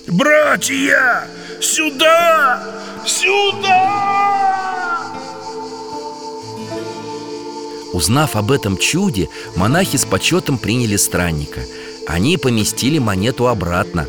Братья, 0.08 1.28
сюда! 1.62 2.63
Сюда! 3.06 4.15
Узнав 7.91 8.38
об 8.38 8.51
этом 8.51 8.78
чуде, 8.78 9.28
монахи 9.58 9.97
с 9.97 10.06
почетом 10.06 10.58
приняли 10.58 10.95
странника 10.95 11.62
Они 12.08 12.38
поместили 12.38 12.99
монету 12.99 13.47
обратно 13.47 14.08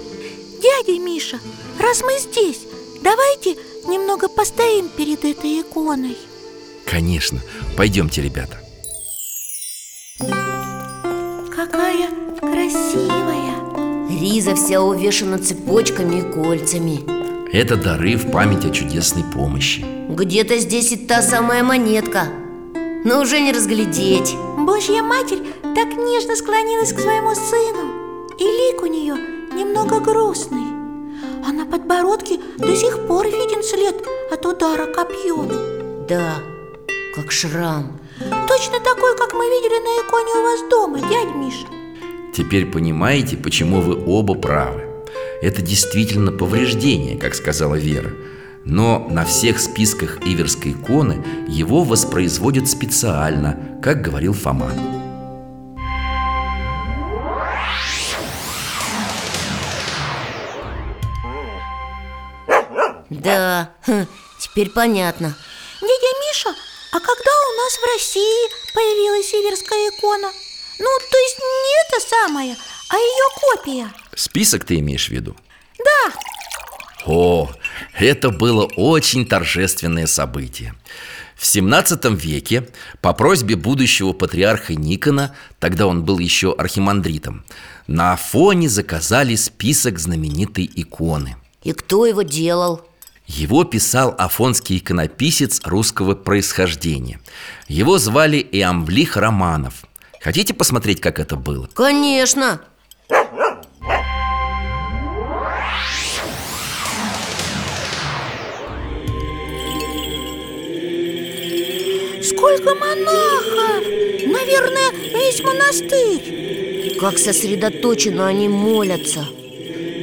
Дядя 0.63 0.99
Миша, 0.99 1.39
раз 1.79 2.03
мы 2.03 2.19
здесь, 2.19 2.61
давайте 3.03 3.57
немного 3.89 4.29
постоим 4.29 4.89
перед 4.89 5.25
этой 5.25 5.61
иконой. 5.61 6.17
Конечно, 6.85 7.41
пойдемте, 7.77 8.23
ребята. 8.23 8.59
Какая 11.55 12.09
красивая. 12.41 13.57
Риза 14.09 14.55
вся 14.55 14.81
увешана 14.81 15.39
цепочками 15.39 16.21
и 16.21 16.33
кольцами. 16.33 17.01
Это 17.53 17.77
дары 17.77 18.17
в 18.17 18.31
память 18.31 18.65
о 18.65 18.71
чудесной 18.71 19.25
помощи. 19.25 19.85
Где-то 20.09 20.59
здесь 20.59 20.93
и 20.93 20.97
та 20.97 21.23
самая 21.23 21.63
монетка. 21.63 22.29
Но 23.05 23.21
уже 23.21 23.41
не 23.41 23.53
разглядеть. 23.53 24.35
Божья 24.59 25.03
Матерь 25.03 25.43
так 25.63 25.89
нежно 25.97 26.37
склонилась 26.37 26.93
к 26.93 27.01
своему 27.01 27.35
сыну. 27.35 28.29
И 28.39 28.45
лик 28.45 28.83
у 28.83 28.87
нее 28.87 29.15
немного 29.55 30.01
грустный 30.01 30.76
А 31.49 31.53
на 31.53 31.65
подбородке 31.65 32.41
до 32.59 32.75
сих 32.75 33.07
пор 33.07 33.27
виден 33.27 33.63
след 33.63 33.95
от 34.33 34.45
удара 34.45 34.87
копьем. 34.87 35.49
Да, 36.09 36.39
как 37.15 37.31
шрам. 37.31 38.01
Точно 38.49 38.81
такой, 38.81 39.17
как 39.17 39.33
мы 39.33 39.45
видели 39.45 39.79
на 39.79 40.03
иконе 40.03 40.33
у 40.35 40.43
вас 40.43 40.69
дома, 40.69 40.99
дядя 40.99 41.39
Миша. 41.39 41.69
Теперь 42.35 42.67
понимаете, 42.67 43.37
почему 43.37 43.81
вы 43.81 43.95
оба 44.07 44.35
правы. 44.35 44.87
Это 45.41 45.63
действительно 45.63 46.33
повреждение, 46.33 47.17
как 47.17 47.37
сказала 47.37 47.77
Вера. 47.77 48.11
Но 48.65 49.07
на 49.09 49.25
всех 49.25 49.61
списках 49.61 50.27
Иверской 50.27 50.73
иконы 50.73 51.25
его 51.47 51.85
воспроизводят 51.85 52.69
специально, 52.69 53.79
как 53.81 54.03
говорил 54.03 54.33
Фома 54.33 54.96
Да, 63.27 63.71
хм, 63.87 64.07
теперь 64.39 64.71
понятно 64.71 65.37
Дядя 65.81 66.13
Миша, 66.29 66.51
а 66.93 67.01
когда 67.01 67.31
у 67.31 67.57
нас 67.63 67.75
в 67.75 67.85
России 67.95 68.73
появилась 68.75 69.29
северская 69.31 69.91
икона? 69.91 70.31
Ну, 70.79 70.89
то 71.11 71.19
есть 71.19 71.39
не 71.39 71.97
эта 71.97 72.09
самая, 72.09 72.57
а 72.89 72.97
ее 72.97 73.29
копия 73.35 73.93
Список 74.15 74.65
ты 74.65 74.79
имеешь 74.79 75.07
в 75.07 75.11
виду? 75.11 75.37
Да, 75.79 76.13
О, 77.07 77.51
это 77.99 78.31
было 78.31 78.65
очень 78.77 79.27
торжественное 79.27 80.07
событие. 80.07 80.75
В 81.37 81.45
17 81.45 82.05
веке 82.23 82.67
по 83.03 83.13
просьбе 83.13 83.57
будущего 83.57 84.13
патриарха 84.13 84.75
Никона, 84.75 85.37
тогда 85.59 85.87
он 85.87 86.03
был 86.03 86.19
еще 86.19 86.55
архимандритом, 86.57 87.45
на 87.87 88.15
Афоне 88.15 88.71
заказали 88.71 89.37
список 89.37 89.99
знаменитой 89.99 90.69
иконы. 90.75 91.37
И 91.63 91.73
кто 91.73 92.07
его 92.07 92.23
делал? 92.23 92.87
Его 93.27 93.65
писал 93.65 94.15
афонский 94.19 94.79
иконописец 94.79 95.61
русского 95.65 96.15
происхождения. 96.15 97.21
Его 97.67 97.99
звали 97.99 98.39
Иамблих 98.53 99.17
Романов. 99.17 99.85
Хотите 100.21 100.55
посмотреть, 100.55 101.01
как 101.01 101.19
это 101.19 101.37
было? 101.37 101.69
Конечно! 101.75 102.61
Сколько 112.23 112.75
монахов! 112.75 113.85
Наверное, 114.27 114.91
весь 115.15 115.43
монастырь 115.43 116.97
Как 116.99 117.19
сосредоточенно 117.19 118.27
они 118.27 118.49
молятся 118.49 119.25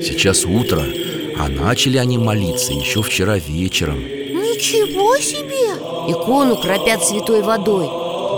Сейчас 0.01 0.45
утро, 0.45 0.83
а 1.37 1.49
начали 1.49 1.97
они 1.97 2.17
молиться 2.17 2.73
еще 2.73 3.01
вчера 3.01 3.37
вечером. 3.37 3.99
Ничего 3.99 5.17
себе! 5.17 5.73
Икону 6.11 6.57
кропят 6.57 7.03
святой 7.03 7.41
водой. 7.41 7.87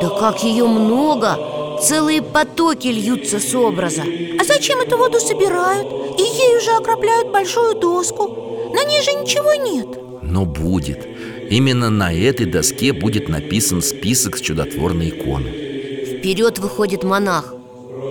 Да 0.02 0.10
как 0.10 0.44
ее 0.44 0.66
много! 0.66 1.38
Целые 1.82 2.22
потоки 2.22 2.88
льются 2.88 3.40
с 3.40 3.54
образа. 3.54 4.04
А 4.40 4.44
зачем 4.44 4.80
эту 4.80 4.98
воду 4.98 5.20
собирают? 5.20 5.88
И 6.18 6.24
ею 6.24 6.62
же 6.62 6.72
окропляют 6.72 7.32
большую 7.32 7.76
доску. 7.76 8.72
На 8.74 8.84
ней 8.86 9.02
же 9.02 9.12
ничего 9.14 9.54
нет. 9.54 9.88
Но 10.24 10.46
будет. 10.46 11.06
Именно 11.50 11.90
на 11.90 12.14
этой 12.14 12.46
доске 12.46 12.94
будет 12.94 13.30
написан 13.30 13.82
список 13.82 14.38
с 14.38 14.42
чудотворной 14.42 15.10
иконы. 15.10 15.50
Вперед 15.50 16.60
выходит 16.60 17.04
монах. 17.04 17.54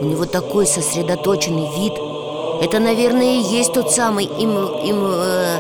У 0.01 0.05
него 0.05 0.25
такой 0.27 0.66
сосредоточенный 0.66 1.68
вид 1.79 1.94
Это, 2.62 2.79
наверное, 2.79 3.37
и 3.37 3.43
есть 3.43 3.73
тот 3.73 3.90
самый 3.90 4.25
им... 4.25 4.51
им 4.51 5.05
э, 5.07 5.59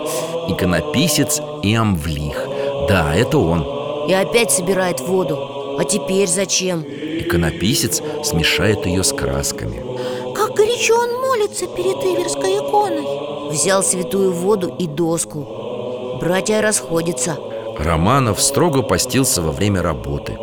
Иконописец 0.48 1.40
Иамвлих 1.62 2.46
Да, 2.88 3.14
это 3.14 3.38
он. 3.38 3.64
И 4.08 4.12
опять 4.12 4.50
собирает 4.50 5.00
воду. 5.00 5.76
А 5.78 5.84
теперь 5.84 6.28
зачем? 6.28 6.82
Иконописец 6.82 8.02
смешает 8.22 8.86
ее 8.86 9.02
с 9.02 9.12
красками. 9.12 9.82
Как 10.34 10.54
горячо 10.54 10.94
он 10.98 11.20
молится 11.20 11.66
перед 11.66 11.96
Иверской 11.96 12.58
иконой. 12.58 13.50
Взял 13.50 13.82
святую 13.82 14.32
воду 14.32 14.74
и 14.78 14.86
доску. 14.86 16.18
Братья 16.20 16.60
расходятся. 16.60 17.36
Романов 17.78 18.40
строго 18.40 18.82
постился 18.82 19.42
во 19.42 19.50
время 19.50 19.82
работы. 19.82 20.38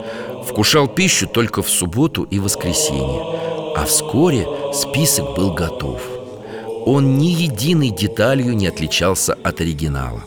Вкушал 0.45 0.87
пищу 0.87 1.27
только 1.27 1.61
в 1.61 1.69
субботу 1.69 2.23
и 2.23 2.39
воскресенье. 2.39 3.21
А 3.75 3.85
вскоре 3.85 4.47
список 4.73 5.35
был 5.35 5.53
готов 5.53 6.01
Он 6.85 7.17
ни 7.17 7.27
единой 7.27 7.89
деталью 7.89 8.55
не 8.55 8.67
отличался 8.67 9.33
от 9.33 9.61
оригинала 9.61 10.23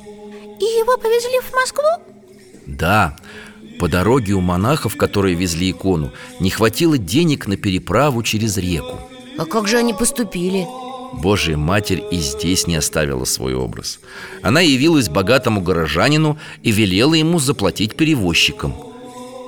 И 0.60 0.64
его 0.64 0.96
повезли 0.96 1.40
в 1.40 1.52
Москву? 1.52 2.14
Да, 2.66 3.16
по 3.78 3.88
дороге 3.88 4.34
у 4.34 4.40
монахов, 4.40 4.96
которые 4.96 5.34
везли 5.34 5.70
икону 5.70 6.12
Не 6.40 6.50
хватило 6.50 6.96
денег 6.96 7.46
на 7.46 7.56
переправу 7.56 8.22
через 8.22 8.56
реку 8.56 8.98
А 9.36 9.44
как 9.46 9.66
же 9.68 9.78
они 9.78 9.92
поступили? 9.92 10.66
Божья 11.12 11.56
Матерь 11.56 12.02
и 12.10 12.16
здесь 12.18 12.66
не 12.66 12.76
оставила 12.76 13.24
свой 13.24 13.54
образ 13.54 14.00
Она 14.42 14.60
явилась 14.60 15.08
богатому 15.08 15.60
горожанину 15.60 16.38
и 16.62 16.70
велела 16.70 17.14
ему 17.14 17.38
заплатить 17.38 17.96
перевозчикам 17.96 18.74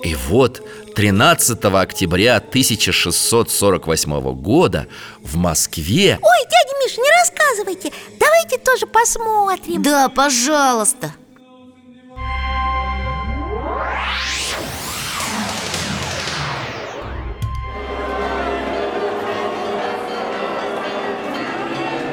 И 0.05 0.14
вот 0.29 0.62
13 0.96 1.62
октября 1.62 2.37
1648 2.37 4.32
года 4.32 4.88
в 5.20 5.37
Москве. 5.37 6.18
Ой, 6.22 6.38
дядя 6.44 6.74
Миш, 6.82 6.96
не 6.96 7.11
рассказывайте. 7.20 7.92
Давайте 8.18 8.56
тоже 8.56 8.87
посмотрим. 8.87 9.82
Да, 9.82 10.09
пожалуйста. 10.09 11.12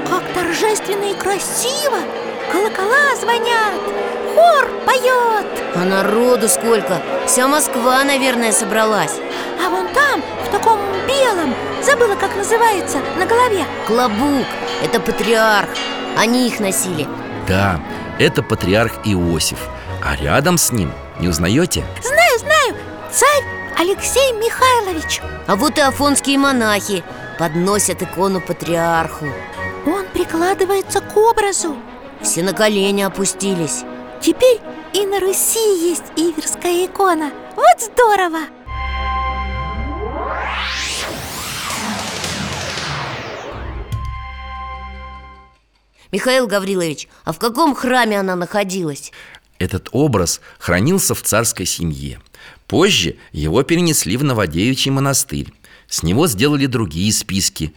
Как 0.09 0.33
торжественно 0.33 1.05
и 1.09 1.13
красиво! 1.17 1.99
Колокола 2.51 3.15
звонят 3.15 4.12
Хор 4.33 4.69
поет. 4.85 5.45
А 5.75 5.85
народу 5.85 6.47
сколько? 6.47 7.01
Вся 7.25 7.47
Москва, 7.47 8.03
наверное, 8.03 8.51
собралась. 8.51 9.15
А 9.65 9.69
вон 9.69 9.87
там, 9.93 10.21
в 10.45 10.51
таком 10.51 10.79
белом 11.07 11.53
Забыла, 11.83 12.15
как 12.15 12.33
называется, 12.37 12.99
на 13.17 13.25
голове. 13.25 13.65
Клобук, 13.87 14.47
это 14.81 15.01
патриарх. 15.01 15.67
Они 16.17 16.47
их 16.47 16.61
носили. 16.61 17.05
Да, 17.45 17.81
это 18.19 18.41
патриарх 18.41 18.93
Иосиф. 19.03 19.59
А 20.01 20.15
рядом 20.15 20.57
с 20.57 20.71
ним, 20.71 20.93
не 21.19 21.27
узнаете? 21.27 21.83
Знаю, 22.01 22.39
знаю, 22.39 22.75
царь 23.11 23.43
Алексей 23.77 24.31
Михайлович. 24.33 25.21
А 25.47 25.57
вот 25.57 25.77
и 25.77 25.81
афонские 25.81 26.37
монахи 26.37 27.03
Подносят 27.37 28.01
икону 28.01 28.39
патриарху. 28.39 29.25
Он 29.85 30.05
прикладывается 30.13 31.01
к 31.01 31.17
образу. 31.17 31.75
Все 32.21 32.43
на 32.43 32.53
колени 32.53 33.01
опустились 33.01 33.83
Теперь 34.23 34.61
и 34.93 35.05
на 35.05 35.19
Руси 35.19 35.59
есть 35.85 36.05
Иверская 36.15 36.85
икона 36.85 37.33
Вот 37.57 37.81
здорово! 37.81 38.39
Михаил 46.13 46.47
Гаврилович, 46.47 47.09
а 47.25 47.33
в 47.33 47.39
каком 47.39 47.75
храме 47.75 48.17
она 48.17 48.37
находилась? 48.37 49.11
Этот 49.59 49.89
образ 49.91 50.39
хранился 50.57 51.15
в 51.15 51.21
царской 51.21 51.65
семье 51.65 52.21
Позже 52.67 53.17
его 53.33 53.61
перенесли 53.63 54.15
в 54.15 54.23
Новодевичий 54.23 54.91
монастырь 54.91 55.51
С 55.89 56.01
него 56.01 56.27
сделали 56.27 56.67
другие 56.67 57.11
списки 57.11 57.73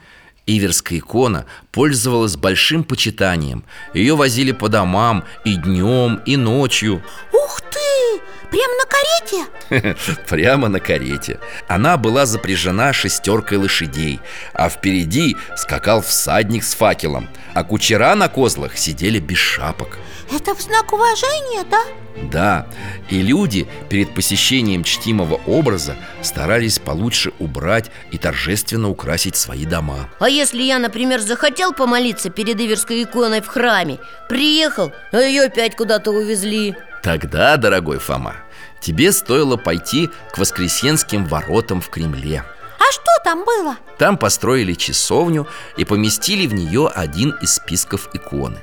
Иверская 0.46 1.00
икона 1.00 1.44
пользовалась 1.72 2.36
большим 2.36 2.84
почитанием 2.84 3.64
Ее 3.94 4.14
возили 4.14 4.52
по 4.52 4.68
домам 4.68 5.24
и 5.44 5.56
днем, 5.56 6.22
и 6.24 6.36
ночью 6.36 7.02
Ух 7.32 7.60
ты! 7.62 8.20
Прямо 8.50 8.74
на 8.76 8.86
карете? 8.86 9.96
Прямо 10.28 10.68
на 10.68 10.78
карете 10.78 11.40
Она 11.66 11.96
была 11.96 12.26
запряжена 12.26 12.92
шестеркой 12.92 13.58
лошадей 13.58 14.20
А 14.54 14.68
впереди 14.68 15.36
скакал 15.56 16.00
всадник 16.00 16.62
с 16.62 16.74
факелом 16.74 17.28
А 17.52 17.64
кучера 17.64 18.14
на 18.14 18.28
козлах 18.28 18.78
сидели 18.78 19.18
без 19.18 19.38
шапок 19.38 19.98
Это 20.32 20.54
в 20.54 20.60
знак 20.60 20.92
уважения, 20.92 21.64
да? 21.68 21.80
Да, 22.22 22.66
и 23.10 23.20
люди 23.20 23.68
перед 23.88 24.14
посещением 24.14 24.84
чтимого 24.84 25.40
образа 25.46 25.96
старались 26.22 26.78
получше 26.78 27.32
убрать 27.38 27.90
и 28.10 28.18
торжественно 28.18 28.88
украсить 28.88 29.36
свои 29.36 29.64
дома. 29.64 30.08
А 30.18 30.28
если 30.28 30.62
я, 30.62 30.78
например, 30.78 31.20
захотел 31.20 31.72
помолиться 31.72 32.30
перед 32.30 32.60
Иверской 32.60 33.02
иконой 33.02 33.42
в 33.42 33.46
храме 33.46 33.98
Приехал, 34.28 34.92
а 35.12 35.18
ее 35.18 35.44
опять 35.44 35.76
куда-то 35.76 36.10
увезли. 36.10 36.74
Тогда, 37.02 37.56
дорогой 37.56 37.98
Фома, 37.98 38.34
тебе 38.80 39.12
стоило 39.12 39.56
пойти 39.56 40.10
к 40.32 40.38
Воскресенским 40.38 41.26
воротам 41.26 41.80
в 41.80 41.88
Кремле. 41.90 42.42
А 42.78 42.92
что 42.92 43.10
там 43.24 43.44
было? 43.44 43.76
Там 43.98 44.16
построили 44.16 44.72
часовню 44.72 45.46
и 45.76 45.84
поместили 45.84 46.46
в 46.46 46.54
нее 46.54 46.88
один 46.88 47.30
из 47.42 47.54
списков 47.54 48.08
иконы 48.12 48.58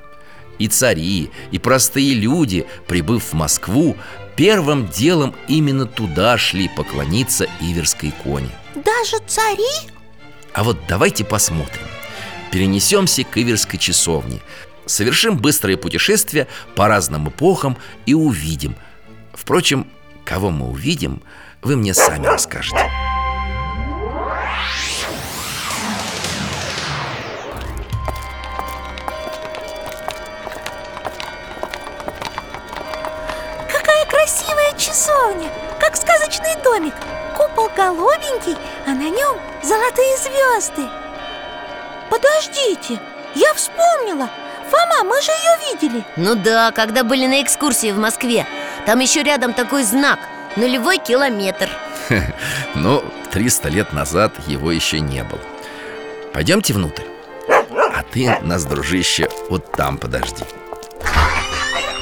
И 0.59 0.67
цари, 0.67 1.31
и 1.51 1.59
простые 1.59 2.13
люди, 2.13 2.65
прибыв 2.87 3.23
в 3.23 3.33
Москву, 3.33 3.97
первым 4.35 4.87
делом 4.87 5.35
именно 5.47 5.85
туда 5.85 6.37
шли 6.37 6.69
поклониться 6.69 7.47
Иверской 7.59 8.09
иконе 8.09 8.49
Даже 8.75 9.17
цари? 9.27 9.89
А 10.53 10.63
вот 10.63 10.77
давайте 10.87 11.23
посмотрим. 11.25 11.87
Перенесемся 12.51 13.23
к 13.23 13.37
Иверской 13.37 13.79
часовне. 13.79 14.39
Совершим 14.85 15.37
быстрое 15.37 15.77
путешествие 15.77 16.47
по 16.75 16.87
разным 16.87 17.29
эпохам 17.29 17.77
и 18.05 18.13
увидим. 18.13 18.75
Впрочем, 19.33 19.87
кого 20.23 20.51
мы 20.51 20.67
увидим, 20.67 21.23
вы 21.61 21.75
мне 21.77 21.93
сами 21.93 22.27
расскажете 22.27 22.89
часовня 34.93 35.49
Как 35.79 35.95
сказочный 35.95 36.55
домик. 36.63 36.93
Купол 37.35 37.69
голубенький, 37.75 38.55
а 38.85 38.91
на 38.91 39.09
нем 39.09 39.37
золотые 39.63 40.17
звезды. 40.17 40.87
Подождите, 42.11 43.01
я 43.33 43.53
вспомнила. 43.55 44.29
Фома, 44.69 45.03
мы 45.03 45.19
же 45.21 45.31
ее 45.31 45.73
видели. 45.73 46.05
Ну 46.15 46.35
да, 46.35 46.71
когда 46.71 47.03
были 47.03 47.25
на 47.25 47.41
экскурсии 47.41 47.91
в 47.91 47.97
Москве. 47.97 48.45
Там 48.85 48.99
еще 48.99 49.23
рядом 49.23 49.53
такой 49.53 49.83
знак 49.83 50.19
Нулевой 50.55 50.99
километр. 50.99 51.69
Но 52.75 53.03
300 53.31 53.69
лет 53.69 53.93
назад 53.93 54.33
его 54.45 54.71
еще 54.71 54.99
не 54.99 55.23
было. 55.23 55.41
Пойдемте 56.33 56.73
внутрь. 56.73 57.03
А 57.49 58.03
ты 58.11 58.37
нас, 58.41 58.63
дружище, 58.65 59.29
вот 59.49 59.71
там 59.71 59.97
подожди 59.97 60.43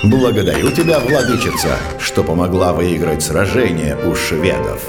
Благодарю 0.04 0.72
тебя, 0.72 1.00
владычица, 1.00 1.78
что 2.00 2.24
помогла 2.24 2.74
выиграть 2.74 3.22
сражение 3.22 3.96
у 3.96 4.16
шведов. 4.16 4.82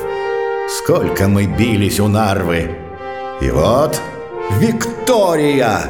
Сколько 0.71 1.29
мы 1.29 1.45
бились 1.45 2.01
у 2.01 2.09
Нарвы. 2.09 2.75
И 3.43 3.51
вот 3.51 4.01
Виктория! 4.59 5.81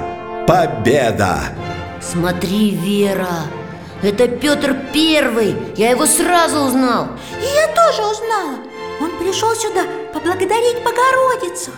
Победа! 0.47 1.39
Смотри, 2.01 2.71
Вера 2.71 3.45
Это 4.03 4.27
Петр 4.27 4.77
Первый 4.93 5.55
Я 5.77 5.91
его 5.91 6.05
сразу 6.05 6.59
узнал 6.63 7.07
И 7.41 7.45
я 7.45 7.69
тоже 7.69 8.03
узнала 8.03 8.57
Он 9.01 9.11
пришел 9.19 9.55
сюда 9.55 9.85
поблагодарить 10.13 10.83
Богородицу 10.83 11.71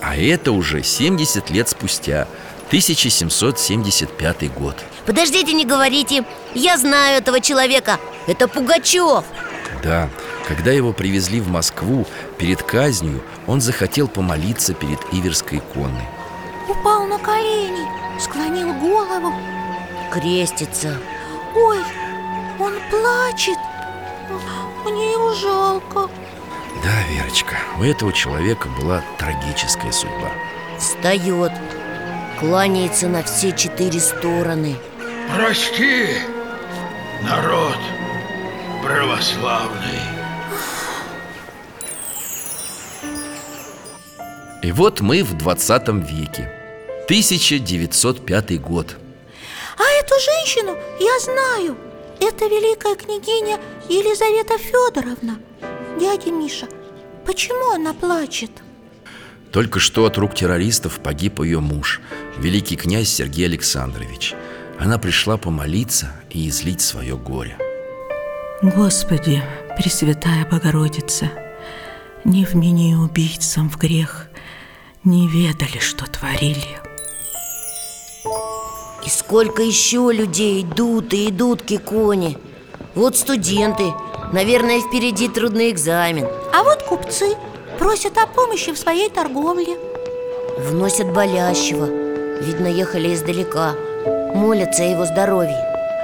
А 0.00 0.16
это 0.16 0.52
уже 0.52 0.82
70 0.82 1.50
лет 1.50 1.68
спустя 1.68 2.26
1775 2.68 4.52
год. 4.54 4.76
Подождите, 5.06 5.52
не 5.54 5.64
говорите. 5.64 6.24
Я 6.54 6.76
знаю 6.76 7.18
этого 7.18 7.40
человека. 7.40 7.98
Это 8.26 8.46
Пугачев. 8.46 9.24
Да, 9.82 10.10
когда 10.46 10.70
его 10.72 10.92
привезли 10.92 11.40
в 11.40 11.48
Москву 11.48 12.06
перед 12.38 12.62
казнью 12.62 13.22
Он 13.46 13.60
захотел 13.60 14.08
помолиться 14.08 14.74
перед 14.74 14.98
Иверской 15.12 15.58
иконой 15.58 16.08
Упал 16.68 17.06
на 17.06 17.18
колени, 17.18 17.86
склонил 18.20 18.72
голову. 18.74 19.32
Крестится. 20.12 20.98
Ой, 21.54 21.78
он 22.58 22.74
плачет. 22.90 23.58
Мне 24.84 25.12
его 25.12 25.32
жалко. 25.34 26.10
Да, 26.82 27.02
Верочка, 27.10 27.56
у 27.78 27.82
этого 27.82 28.12
человека 28.12 28.68
была 28.78 29.02
трагическая 29.18 29.92
судьба. 29.92 30.30
Встает 30.78 31.52
Кланяется 32.40 33.08
на 33.08 33.24
все 33.24 33.50
четыре 33.50 33.98
стороны 33.98 34.76
Прости, 35.34 36.06
народ 37.24 37.76
православный. 38.80 39.98
И 44.62 44.70
вот 44.70 45.00
мы 45.00 45.24
в 45.24 45.36
20 45.36 45.88
веке 46.08 46.52
1905 47.06 48.60
год 48.60 48.96
А 49.76 49.82
эту 50.00 50.14
женщину 50.20 50.76
я 51.00 51.18
знаю 51.18 51.76
Это 52.20 52.44
великая 52.44 52.94
княгиня 52.94 53.58
Елизавета 53.88 54.58
Федоровна 54.58 55.40
Дядя 55.98 56.30
Миша, 56.30 56.68
почему 57.26 57.72
она 57.72 57.94
плачет? 57.94 58.52
Только 59.52 59.80
что 59.80 60.04
от 60.04 60.18
рук 60.18 60.34
террористов 60.34 61.00
погиб 61.00 61.40
ее 61.40 61.60
муж 61.60 62.00
Великий 62.38 62.76
князь 62.76 63.08
Сергей 63.08 63.46
Александрович. 63.46 64.34
Она 64.78 64.98
пришла 64.98 65.36
помолиться 65.36 66.12
и 66.30 66.48
излить 66.48 66.80
свое 66.80 67.16
горе. 67.16 67.56
Господи, 68.62 69.42
Пресвятая 69.76 70.44
Богородица, 70.50 71.30
не 72.24 72.44
вмени 72.44 72.94
убийцам 72.94 73.70
в 73.70 73.78
грех, 73.78 74.26
не 75.04 75.28
ведали, 75.28 75.78
что 75.78 76.06
творили. 76.06 76.78
И 79.06 79.08
сколько 79.08 79.62
еще 79.62 80.10
людей 80.12 80.62
идут 80.62 81.14
и 81.14 81.30
идут 81.30 81.62
к 81.62 81.72
иконе? 81.72 82.36
Вот 82.94 83.16
студенты 83.16 83.92
Наверное, 84.32 84.80
впереди 84.80 85.28
трудный 85.28 85.70
экзамен. 85.70 86.26
А 86.52 86.62
вот 86.62 86.82
купцы 86.82 87.34
просят 87.78 88.18
о 88.18 88.26
помощи 88.26 88.72
в 88.72 88.78
своей 88.78 89.08
торговле. 89.08 89.78
Вносят 90.58 91.12
болящего. 91.12 91.86
Видно, 92.40 92.66
ехали 92.66 93.14
издалека. 93.14 93.74
Молятся 94.34 94.82
о 94.82 94.86
его 94.86 95.04
здоровье. 95.04 95.56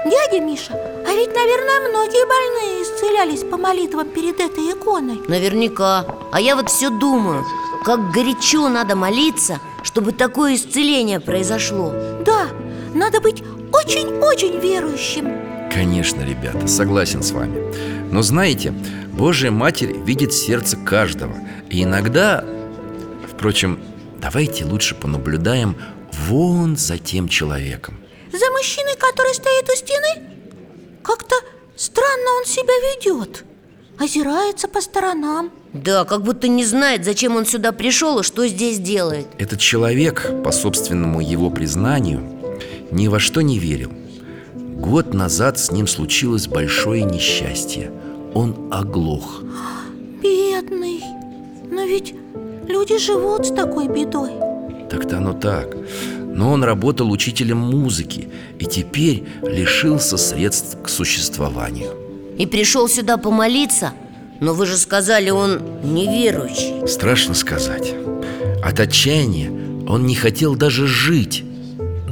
Дядя 0.05 0.45
Миша, 0.45 0.73
а 0.75 1.13
ведь, 1.15 1.35
наверное, 1.35 1.89
многие 1.89 2.27
больные 2.27 2.83
исцелялись 2.83 3.43
по 3.43 3.57
молитвам 3.57 4.09
перед 4.09 4.39
этой 4.41 4.73
иконой. 4.73 5.21
Наверняка. 5.29 6.05
А 6.31 6.41
я 6.41 6.57
вот 6.57 6.69
все 6.69 6.91
думаю 6.91 7.45
Как 7.85 8.11
горячо 8.11 8.69
надо 8.69 8.97
молиться 8.97 9.61
Чтобы 9.85 10.13
такое 10.13 10.57
исцеление 10.57 11.21
произошло. 11.21 11.93
Да, 12.25 12.49
надо 12.93 13.21
быть 13.21 13.43
очень-очень 13.73 14.59
верующим 14.59 15.44
Конечно, 15.75 16.23
ребята, 16.23 16.69
согласен 16.69 17.25
с 17.25 17.33
вами. 17.33 17.61
Но 18.13 18.23
знаете, 18.23 18.73
Божья 19.13 19.51
Матерь 19.51 19.93
видит 19.93 20.33
сердце 20.33 20.77
каждого. 20.77 21.35
И 21.69 21.83
иногда, 21.83 22.45
впрочем, 23.29 23.81
давайте 24.21 24.65
лучше 24.65 24.95
понаблюдаем 24.95 25.77
вон 26.13 26.77
за 26.77 26.97
тем 26.99 27.29
человеком. 27.29 27.99
За 28.31 28.49
мужчиной, 28.53 28.95
который 28.97 29.35
стоит 29.35 29.69
у 29.69 29.77
стены? 29.77 30.23
Как-то 31.03 31.35
странно 31.75 32.31
он 32.39 32.45
себя 32.45 32.75
ведет. 32.95 33.45
Озирается 33.99 34.69
по 34.69 34.81
сторонам. 34.81 35.51
Да, 35.73 36.05
как 36.05 36.23
будто 36.23 36.47
не 36.47 36.65
знает, 36.65 37.05
зачем 37.05 37.35
он 37.35 37.47
сюда 37.47 37.73
пришел 37.73 38.21
и 38.21 38.23
что 38.23 38.47
здесь 38.47 38.79
делает. 38.79 39.27
Этот 39.39 39.59
человек, 39.59 40.31
по 40.45 40.53
собственному 40.53 41.21
его 41.21 41.51
признанию, 41.51 42.23
ни 42.93 43.09
во 43.09 43.19
что 43.19 43.41
не 43.41 43.59
верил 43.59 43.91
Год 44.85 45.15
назад 45.15 45.59
с 45.59 45.73
ним 45.73 45.87
случилось 45.87 46.47
большое 46.47 47.05
несчастье. 47.05 47.91
Он 48.35 48.69
оглох. 48.71 49.43
Бедный. 50.23 51.01
Но 51.71 51.85
ведь 51.85 52.15
люди 52.69 52.99
живут 52.99 53.47
с 53.47 53.51
такой 53.51 53.89
бедой. 53.89 54.33
Так-то 54.91 55.17
оно 55.17 55.33
так. 55.33 55.75
Но 56.27 56.53
он 56.53 56.65
работал 56.65 57.11
учителем 57.11 57.59
музыки 57.59 58.29
И 58.59 58.67
теперь 58.67 59.25
лишился 59.43 60.19
средств 60.19 60.77
к 60.83 60.91
существованию. 60.91 61.93
И 62.37 62.45
пришел 62.45 62.87
сюда 62.87 63.17
помолиться? 63.17 63.95
Но 64.41 64.53
вы 64.53 64.67
же 64.67 64.77
сказали, 64.77 65.31
он 65.31 65.63
неверующий. 65.83 66.87
Страшно 66.87 67.33
сказать. 67.33 67.95
От 68.63 68.81
отчаяния 68.81 69.51
он 69.89 70.05
не 70.05 70.15
хотел 70.15 70.57
даже 70.57 70.87
жить 70.87 71.43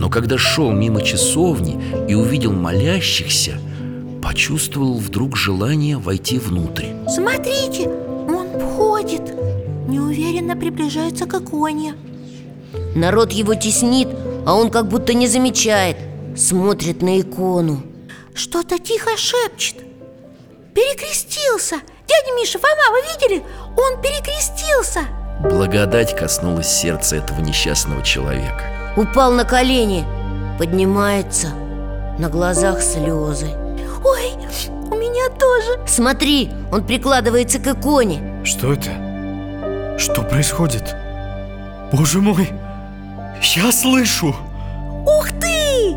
Но 0.03 0.11
когда 0.11 0.37
шел 0.37 0.73
мимо 0.73 1.01
часовни 1.01 1.81
и 2.09 2.17
увидел 2.17 2.53
молящихся 2.53 3.61
Почувствовал 4.21 4.99
вдруг 4.99 5.37
желание 5.37 5.97
войти 5.97 6.41
внутрь. 6.41 6.87
Смотрите, 7.09 7.88
он 7.88 8.49
входит. 8.59 9.33
Неуверенно 9.88 10.57
приближается 10.57 11.27
к 11.27 11.35
иконе. 11.35 11.95
Народ 12.97 13.31
его 13.31 13.55
теснит, 13.55 14.09
а 14.45 14.57
он 14.57 14.71
как 14.71 14.88
будто 14.88 15.15
не 15.15 15.29
замечает. 15.29 15.97
Смотрит 16.37 17.01
на 17.01 17.21
икону. 17.21 17.85
Что-то 18.35 18.81
тихо 18.81 19.17
шепчет. 19.17 19.77
Перекрестился. 20.75 21.77
Дядя 22.09 22.37
Миша, 22.37 22.59
Фома, 22.59 22.91
вы 22.91 23.03
видели? 23.12 23.43
Он 23.77 24.03
перекрестился 24.03 25.07
Благодать 25.43 26.17
коснулась 26.17 26.69
сердца 26.69 27.17
этого 27.17 27.41
несчастного 27.41 28.03
человека 28.03 28.63
Упал 28.97 29.33
на 29.33 29.45
колени 29.45 30.05
Поднимается 30.57 31.49
На 32.19 32.29
глазах 32.29 32.81
слезы 32.81 33.49
Ой, 34.05 34.33
у 34.91 34.95
меня 34.95 35.29
тоже 35.31 35.81
Смотри, 35.87 36.51
он 36.71 36.85
прикладывается 36.85 37.59
к 37.59 37.67
иконе 37.67 38.41
Что 38.45 38.73
это? 38.73 39.99
Что 39.99 40.23
происходит? 40.23 40.95
Боже 41.93 42.21
мой! 42.21 42.51
Я 43.43 43.73
слышу! 43.73 44.35
Ух 45.05 45.29
ты! 45.41 45.97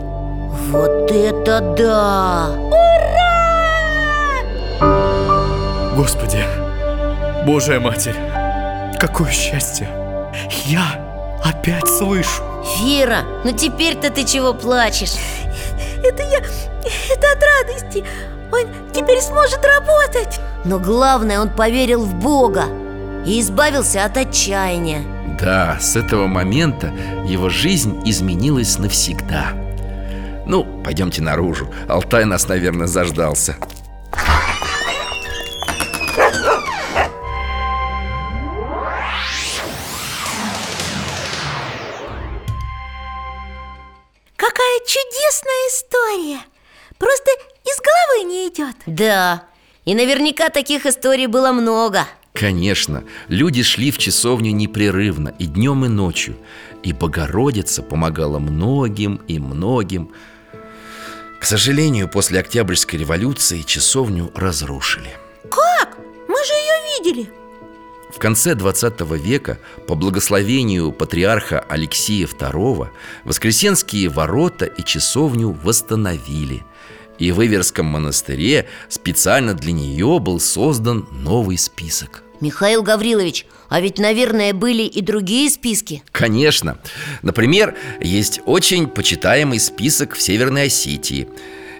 Вот 0.72 1.12
это 1.12 1.62
да! 1.78 2.50
Господи! 5.96 6.44
Божья 7.46 7.80
Матерь! 7.80 8.35
Какое 9.00 9.32
счастье! 9.32 9.90
Я 10.66 11.40
опять 11.44 11.88
слышу! 11.88 12.44
Вера, 12.84 13.20
ну 13.44 13.52
теперь-то 13.52 14.10
ты 14.10 14.24
чего 14.26 14.54
плачешь? 14.54 15.14
Это 16.04 16.24
я... 16.24 16.40
Это 16.40 17.32
от 17.32 17.44
радости 17.44 18.04
Он 18.52 18.92
теперь 18.94 19.20
сможет 19.22 19.60
работать 19.66 20.40
Но 20.66 20.80
главное, 20.80 21.40
он 21.40 21.50
поверил 21.50 22.06
в 22.06 22.14
Бога 22.16 22.66
И 23.26 23.40
избавился 23.40 24.06
от 24.06 24.18
отчаяния 24.18 25.02
Да, 25.40 25.78
с 25.80 25.96
этого 25.96 26.28
момента 26.28 26.94
его 27.26 27.50
жизнь 27.50 28.02
изменилась 28.06 28.78
навсегда 28.78 29.54
Ну, 30.46 30.64
пойдемте 30.84 31.22
наружу 31.22 31.72
Алтай 31.88 32.26
нас, 32.26 32.48
наверное, 32.48 32.88
заждался 32.88 33.56
Да, 48.96 49.44
и 49.84 49.94
наверняка 49.94 50.48
таких 50.48 50.86
историй 50.86 51.28
было 51.28 51.52
много. 51.52 52.08
Конечно, 52.32 53.04
люди 53.28 53.62
шли 53.62 53.92
в 53.92 53.98
часовню 53.98 54.52
непрерывно 54.52 55.34
и 55.38 55.48
днем, 55.48 55.84
и 55.84 55.90
ночью. 55.90 56.38
И 56.82 56.94
Богородица 56.94 57.84
помогала 57.84 58.40
многим 58.40 59.20
и 59.28 59.38
многим. 59.38 60.12
К 61.42 61.44
сожалению, 61.44 62.08
после 62.08 62.40
Октябрьской 62.40 62.98
революции 63.00 63.64
часовню 63.64 64.32
разрушили. 64.34 65.12
Как? 65.50 65.98
Мы 66.30 66.38
же 66.46 66.54
ее 66.54 66.98
видели. 66.98 67.30
В 68.16 68.20
конце 68.20 68.56
20 68.56 69.02
века 69.22 69.60
по 69.90 69.96
благословению 69.96 70.94
патриарха 70.94 71.60
Алексея 71.60 72.28
II 72.28 72.88
Воскресенские 73.26 74.08
ворота 74.08 74.66
и 74.66 74.86
часовню 74.86 75.52
восстановили 75.52 76.64
И 77.20 77.32
в 77.32 77.44
Иверском 77.44 77.86
монастыре 77.86 78.68
специально 78.90 79.54
для 79.54 79.72
нее 79.72 80.20
был 80.20 80.40
создан 80.40 81.08
новый 81.12 81.58
список 81.58 82.24
Михаил 82.42 82.84
Гаврилович, 82.84 83.46
а 83.70 83.80
ведь, 83.80 83.98
наверное, 83.98 84.54
были 84.54 84.84
и 84.84 85.02
другие 85.02 85.50
списки 85.50 86.04
Конечно. 86.12 86.78
Например, 87.22 87.76
есть 88.02 88.42
очень 88.46 88.88
почитаемый 88.88 89.60
список 89.60 90.16
в 90.16 90.22
Северной 90.22 90.66
Осетии. 90.66 91.28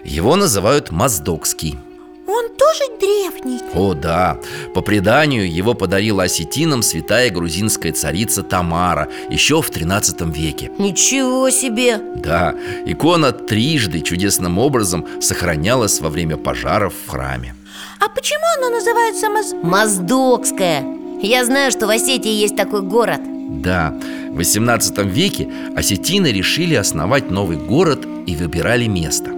Его 0.04 0.36
называют 0.36 0.90
Моздокский. 0.90 1.78
Он 2.26 2.48
тоже 2.56 2.98
древний 3.00 3.60
О, 3.74 3.94
да. 3.94 4.38
По 4.74 4.80
преданию, 4.80 5.50
его 5.50 5.74
подарила 5.74 6.24
осетинам 6.24 6.82
святая 6.82 7.30
грузинская 7.30 7.92
царица 7.92 8.42
Тамара 8.42 9.08
еще 9.30 9.62
в 9.62 9.70
13 9.70 10.20
веке. 10.36 10.70
Ничего 10.78 11.50
себе! 11.50 12.00
Да, 12.16 12.54
икона 12.84 13.32
трижды 13.32 14.00
чудесным 14.00 14.58
образом 14.58 15.06
сохранялась 15.20 16.00
во 16.00 16.08
время 16.08 16.36
пожаров 16.36 16.94
в 17.06 17.10
храме. 17.10 17.54
А 18.00 18.08
почему 18.08 18.44
оно 18.58 18.70
называется 18.70 19.28
Моз... 19.28 19.54
Моздокская 19.62 20.84
Я 21.22 21.44
знаю, 21.44 21.70
что 21.70 21.86
в 21.86 21.90
Осетии 21.90 22.32
есть 22.32 22.56
такой 22.56 22.82
город 22.82 23.20
Да, 23.62 23.94
в 24.30 24.36
18 24.36 24.98
веке 24.98 25.48
осетины 25.76 26.26
решили 26.28 26.74
основать 26.74 27.30
новый 27.30 27.56
город 27.56 28.06
и 28.26 28.34
выбирали 28.34 28.86
место. 28.86 29.30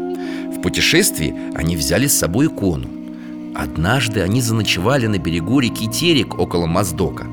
В 0.59 0.61
путешествии 0.61 1.35
они 1.55 1.77
взяли 1.77 2.09
с 2.09 2.19
собой 2.19 2.47
икону. 2.47 2.89
Однажды 3.55 4.23
они 4.23 4.41
заночевали 4.41 5.07
на 5.07 5.19
берегу 5.19 5.61
реки 5.61 5.89
Терек 5.89 6.37
около 6.37 6.67
Моздока. 6.67 7.27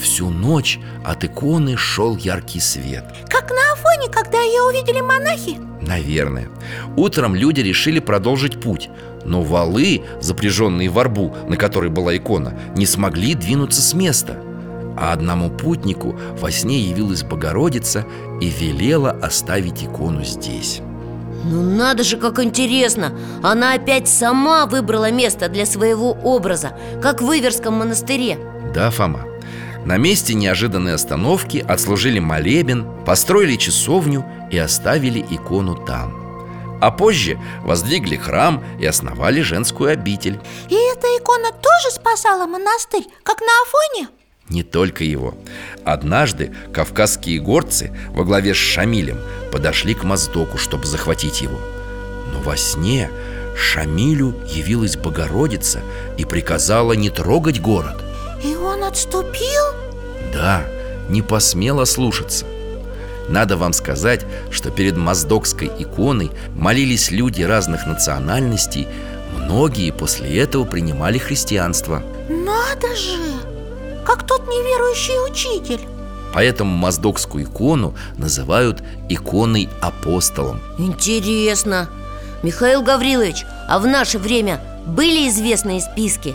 Всю 0.00 0.30
ночь 0.30 0.80
от 1.04 1.22
иконы 1.22 1.76
шел 1.76 2.16
яркий 2.16 2.58
свет. 2.58 3.04
Как 3.28 3.50
на 3.50 3.72
Афоне, 3.72 4.10
когда 4.10 4.40
ее 4.40 4.62
увидели 4.62 5.00
монахи 5.00 5.58
Наверное. 5.80 6.48
Утром 6.96 7.36
люди 7.36 7.60
решили 7.60 8.00
продолжить 8.00 8.60
путь, 8.60 8.90
но 9.24 9.42
валы, 9.42 10.02
запряженные 10.20 10.88
в 10.88 10.98
арбу, 10.98 11.36
на 11.48 11.56
которой 11.56 11.90
была 11.90 12.16
икона, 12.16 12.58
не 12.74 12.84
смогли 12.84 13.34
двинуться 13.34 13.80
с 13.80 13.94
места. 13.94 14.42
А 14.98 15.12
одному 15.12 15.50
путнику 15.50 16.18
во 16.40 16.50
сне 16.50 16.80
явилась 16.80 17.22
Богородица 17.22 18.04
и 18.40 18.48
велела 18.48 19.12
оставить 19.12 19.84
икону 19.84 20.24
здесь. 20.24 20.80
Ну 21.48 21.62
надо 21.62 22.02
же, 22.02 22.16
как 22.16 22.40
интересно 22.40 23.12
Она 23.42 23.74
опять 23.74 24.08
сама 24.08 24.66
выбрала 24.66 25.10
место 25.10 25.48
для 25.48 25.64
своего 25.64 26.10
образа 26.10 26.76
Как 27.00 27.22
в 27.22 27.30
Иверском 27.30 27.74
монастыре 27.74 28.38
Да, 28.74 28.90
Фома. 28.90 29.20
На 29.84 29.98
месте 29.98 30.34
неожиданной 30.34 30.94
остановки 30.94 31.64
отслужили 31.66 32.18
молебен, 32.18 33.04
построили 33.04 33.54
часовню 33.54 34.24
и 34.50 34.58
оставили 34.58 35.24
икону 35.30 35.76
там. 35.76 36.26
А 36.80 36.90
позже 36.90 37.38
воздвигли 37.62 38.16
храм 38.16 38.64
и 38.80 38.86
основали 38.86 39.42
женскую 39.42 39.90
обитель. 39.90 40.40
И 40.68 40.74
эта 40.74 41.06
икона 41.16 41.52
тоже 41.52 41.94
спасала 41.94 42.46
монастырь, 42.46 43.06
как 43.22 43.40
на 43.40 43.46
Афоне? 43.62 44.15
Не 44.48 44.62
только 44.62 45.02
его. 45.02 45.34
Однажды 45.84 46.52
кавказские 46.72 47.40
горцы 47.40 47.90
во 48.10 48.24
главе 48.24 48.54
с 48.54 48.56
Шамилем 48.56 49.18
подошли 49.50 49.94
к 49.94 50.04
Моздоку, 50.04 50.56
чтобы 50.56 50.86
захватить 50.86 51.40
его. 51.40 51.58
Но 52.32 52.40
во 52.40 52.56
сне 52.56 53.10
Шамилю 53.56 54.34
явилась 54.48 54.96
Богородица 54.96 55.80
и 56.16 56.24
приказала 56.24 56.92
не 56.92 57.10
трогать 57.10 57.60
город. 57.60 58.02
И 58.44 58.54
он 58.54 58.84
отступил? 58.84 59.64
Да, 60.32 60.64
не 61.08 61.22
посмела 61.22 61.84
слушаться. 61.84 62.46
Надо 63.28 63.56
вам 63.56 63.72
сказать, 63.72 64.24
что 64.50 64.70
перед 64.70 64.96
моздокской 64.96 65.68
иконой 65.78 66.30
молились 66.54 67.10
люди 67.10 67.42
разных 67.42 67.86
национальностей 67.86 68.86
Многие 69.36 69.90
после 69.90 70.38
этого 70.38 70.64
принимали 70.64 71.18
христианство 71.18 72.04
Надо 72.28 72.94
же! 72.94 73.45
Как 74.06 74.24
тот 74.24 74.46
неверующий 74.46 75.18
учитель. 75.28 75.80
Поэтому 76.32 76.76
моздокскую 76.76 77.44
икону 77.44 77.94
называют 78.16 78.82
иконой 79.08 79.68
апостолом. 79.80 80.60
Интересно. 80.78 81.88
Михаил 82.42 82.82
Гаврилович, 82.82 83.44
а 83.68 83.78
в 83.80 83.86
наше 83.86 84.18
время 84.18 84.60
были 84.86 85.28
известные 85.28 85.80
списки? 85.80 86.34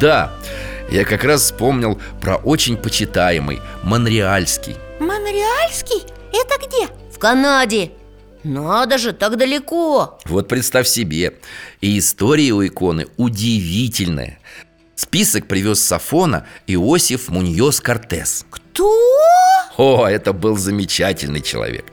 Да, 0.00 0.32
я 0.90 1.04
как 1.04 1.24
раз 1.24 1.42
вспомнил 1.42 1.98
про 2.20 2.36
очень 2.36 2.76
почитаемый 2.76 3.60
Монреальский. 3.82 4.76
Монреальский? 5.00 6.04
Это 6.32 6.66
где? 6.66 6.88
В 7.14 7.18
Канаде. 7.18 7.92
Надо 8.44 8.98
же, 8.98 9.12
так 9.12 9.36
далеко. 9.36 10.18
Вот 10.26 10.46
представь 10.48 10.86
себе 10.86 11.34
И 11.80 11.98
история 11.98 12.52
у 12.52 12.64
иконы 12.64 13.06
удивительная 13.16 14.38
Список 14.98 15.46
привез 15.46 15.78
с 15.78 15.92
Афона 15.92 16.44
Иосиф 16.66 17.28
Муньос 17.28 17.80
Кортес. 17.80 18.44
Кто? 18.50 18.92
О, 19.76 20.08
это 20.08 20.32
был 20.32 20.56
замечательный 20.56 21.40
человек. 21.40 21.84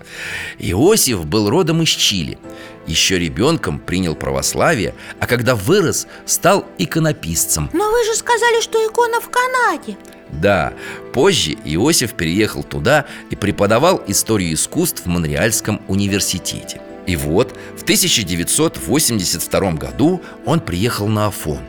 Иосиф 0.57 1.23
был 1.23 1.51
родом 1.51 1.83
из 1.83 1.89
Чили. 1.89 2.39
Еще 2.87 3.19
ребенком 3.19 3.77
принял 3.77 4.15
православие 4.15 4.95
А 5.19 5.27
когда 5.27 5.53
вырос, 5.53 6.07
стал 6.25 6.65
иконописцем. 6.79 7.69
Но 7.73 7.91
вы 7.91 8.03
же 8.05 8.15
сказали, 8.15 8.59
что 8.59 8.83
икона 8.83 9.21
в 9.21 9.29
Канаде. 9.29 9.97
Да, 10.31 10.73
позже 11.13 11.51
Иосиф 11.63 12.13
переехал 12.13 12.63
туда 12.63 13.05
и 13.29 13.35
преподавал 13.35 14.03
историю 14.07 14.55
искусств 14.55 15.03
в 15.05 15.07
Монреальском 15.07 15.79
университете. 15.87 16.81
И 17.05 17.15
вот 17.15 17.55
в 17.77 17.83
1982 17.83 19.71
году 19.73 20.23
он 20.47 20.59
приехал 20.59 21.07
на 21.07 21.27
Афон 21.27 21.59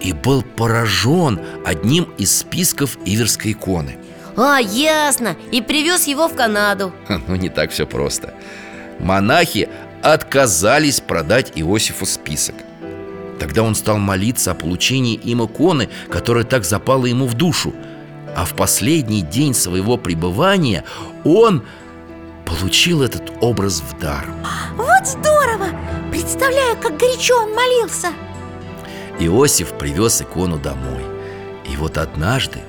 И 0.00 0.12
был 0.12 0.42
поражен 0.42 1.40
одним 1.64 2.04
из 2.16 2.38
списков 2.38 2.96
Иверской 3.04 3.52
иконы. 3.52 3.98
А, 4.36 4.58
ясно, 4.58 5.36
и 5.52 5.60
привез 5.60 6.06
его 6.06 6.28
в 6.28 6.34
Канаду. 6.34 6.92
Ну, 7.08 7.36
не 7.36 7.48
так 7.48 7.70
все 7.70 7.86
просто. 7.86 8.34
Монахи 8.98 9.68
отказались 10.02 11.00
продать 11.00 11.52
Иосифу 11.54 12.06
список. 12.06 12.54
Тогда 13.38 13.62
он 13.62 13.74
стал 13.74 13.98
молиться 13.98 14.52
о 14.52 14.54
получении 14.54 15.14
им 15.14 15.44
иконы, 15.44 15.88
которая 16.10 16.44
так 16.44 16.64
запала 16.64 17.06
ему 17.06 17.26
в 17.26 17.34
душу. 17.34 17.74
А 18.36 18.44
в 18.44 18.54
последний 18.54 19.22
день 19.22 19.54
своего 19.54 19.96
пребывания 19.96 20.84
он 21.24 21.64
получил 22.44 23.02
этот 23.02 23.32
образ 23.40 23.80
в 23.80 23.98
дар 23.98 24.26
Вот 24.76 25.06
здорово! 25.06 25.68
Представляю, 26.10 26.76
как 26.76 26.96
горячо 26.96 27.34
он 27.36 27.54
молился 27.54 28.08
Иосиф 29.20 29.76
привез 29.78 30.22
икону 30.22 30.58
домой. 30.58 31.04
И 31.70 31.76
вот 31.76 31.98
однажды, 31.98 32.60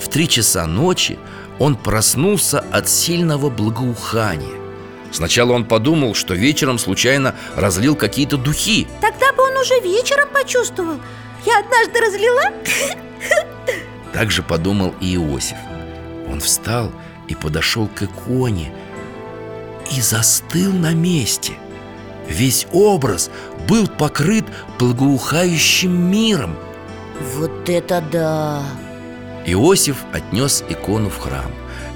в 0.00 0.08
три 0.08 0.26
часа 0.28 0.66
ночи, 0.66 1.18
он 1.58 1.76
проснулся 1.76 2.60
от 2.60 2.88
сильного 2.88 3.50
благоухания. 3.50 4.56
Сначала 5.12 5.52
он 5.52 5.64
подумал, 5.64 6.14
что 6.14 6.34
вечером 6.34 6.78
случайно 6.78 7.34
разлил 7.56 7.94
какие-то 7.94 8.36
духи. 8.36 8.86
Тогда 9.00 9.32
бы 9.32 9.42
он 9.42 9.56
уже 9.58 9.80
вечером 9.80 10.28
почувствовал. 10.32 10.98
Я 11.44 11.60
однажды 11.60 12.00
разлила. 12.00 12.52
Так 14.12 14.30
же 14.30 14.42
подумал 14.42 14.94
и 15.00 15.14
Иосиф. 15.14 15.56
Он 16.28 16.40
встал 16.40 16.90
и 17.28 17.34
подошел 17.34 17.88
к 17.88 18.02
иконе 18.02 18.72
И 19.94 20.00
застыл 20.00 20.72
на 20.72 20.94
месте 20.94 21.52
Весь 22.28 22.66
образ 22.72 23.30
был 23.66 23.88
покрыт 23.88 24.44
благоухающим 24.78 26.10
миром. 26.10 26.56
Вот 27.34 27.68
это 27.68 28.02
да! 28.12 28.62
Иосиф 29.46 30.04
отнес 30.12 30.62
икону 30.68 31.08
в 31.08 31.18
храм. 31.18 31.50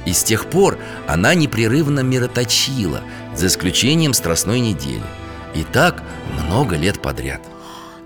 И 0.07 0.13
с 0.13 0.25
тех 0.25 0.47
пор 0.47 0.79
она 1.07 1.35
непрерывно 1.35 2.01
мироточила 2.01 3.03
За 3.37 3.47
исключением 3.47 4.15
Страстной 4.15 4.61
недели. 4.61 5.05
И 5.55 5.65
так 5.65 6.03
много 6.43 6.77
лет 6.77 7.01
подряд. 7.01 7.41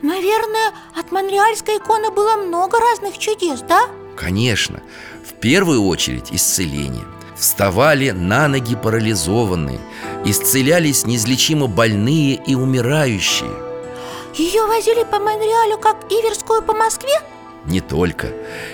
Наверное, 0.02 0.72
от 0.98 1.10
монреальской 1.12 1.78
иконы 1.78 2.10
было 2.10 2.36
много 2.36 2.78
разных 2.78 3.18
чудес, 3.18 3.60
да? 3.62 3.82
Конечно, 4.16 4.80
в 5.24 5.32
первую 5.34 5.84
очередь 5.84 6.32
исцеление 6.32 7.04
Вставали 7.36 8.10
на 8.10 8.48
ноги 8.48 8.74
парализованные 8.74 9.80
Исцелялись 10.24 11.04
неизлечимо 11.04 11.66
больные 11.66 12.34
и 12.34 12.54
умирающие 12.54 13.50
Ее 14.34 14.66
возили 14.66 15.04
по 15.04 15.18
Монреалю, 15.18 15.78
как 15.78 15.96
Иверскую 16.10 16.62
по 16.62 16.72
Москве? 16.72 17.20
Не 17.66 17.80
только. 17.80 18.28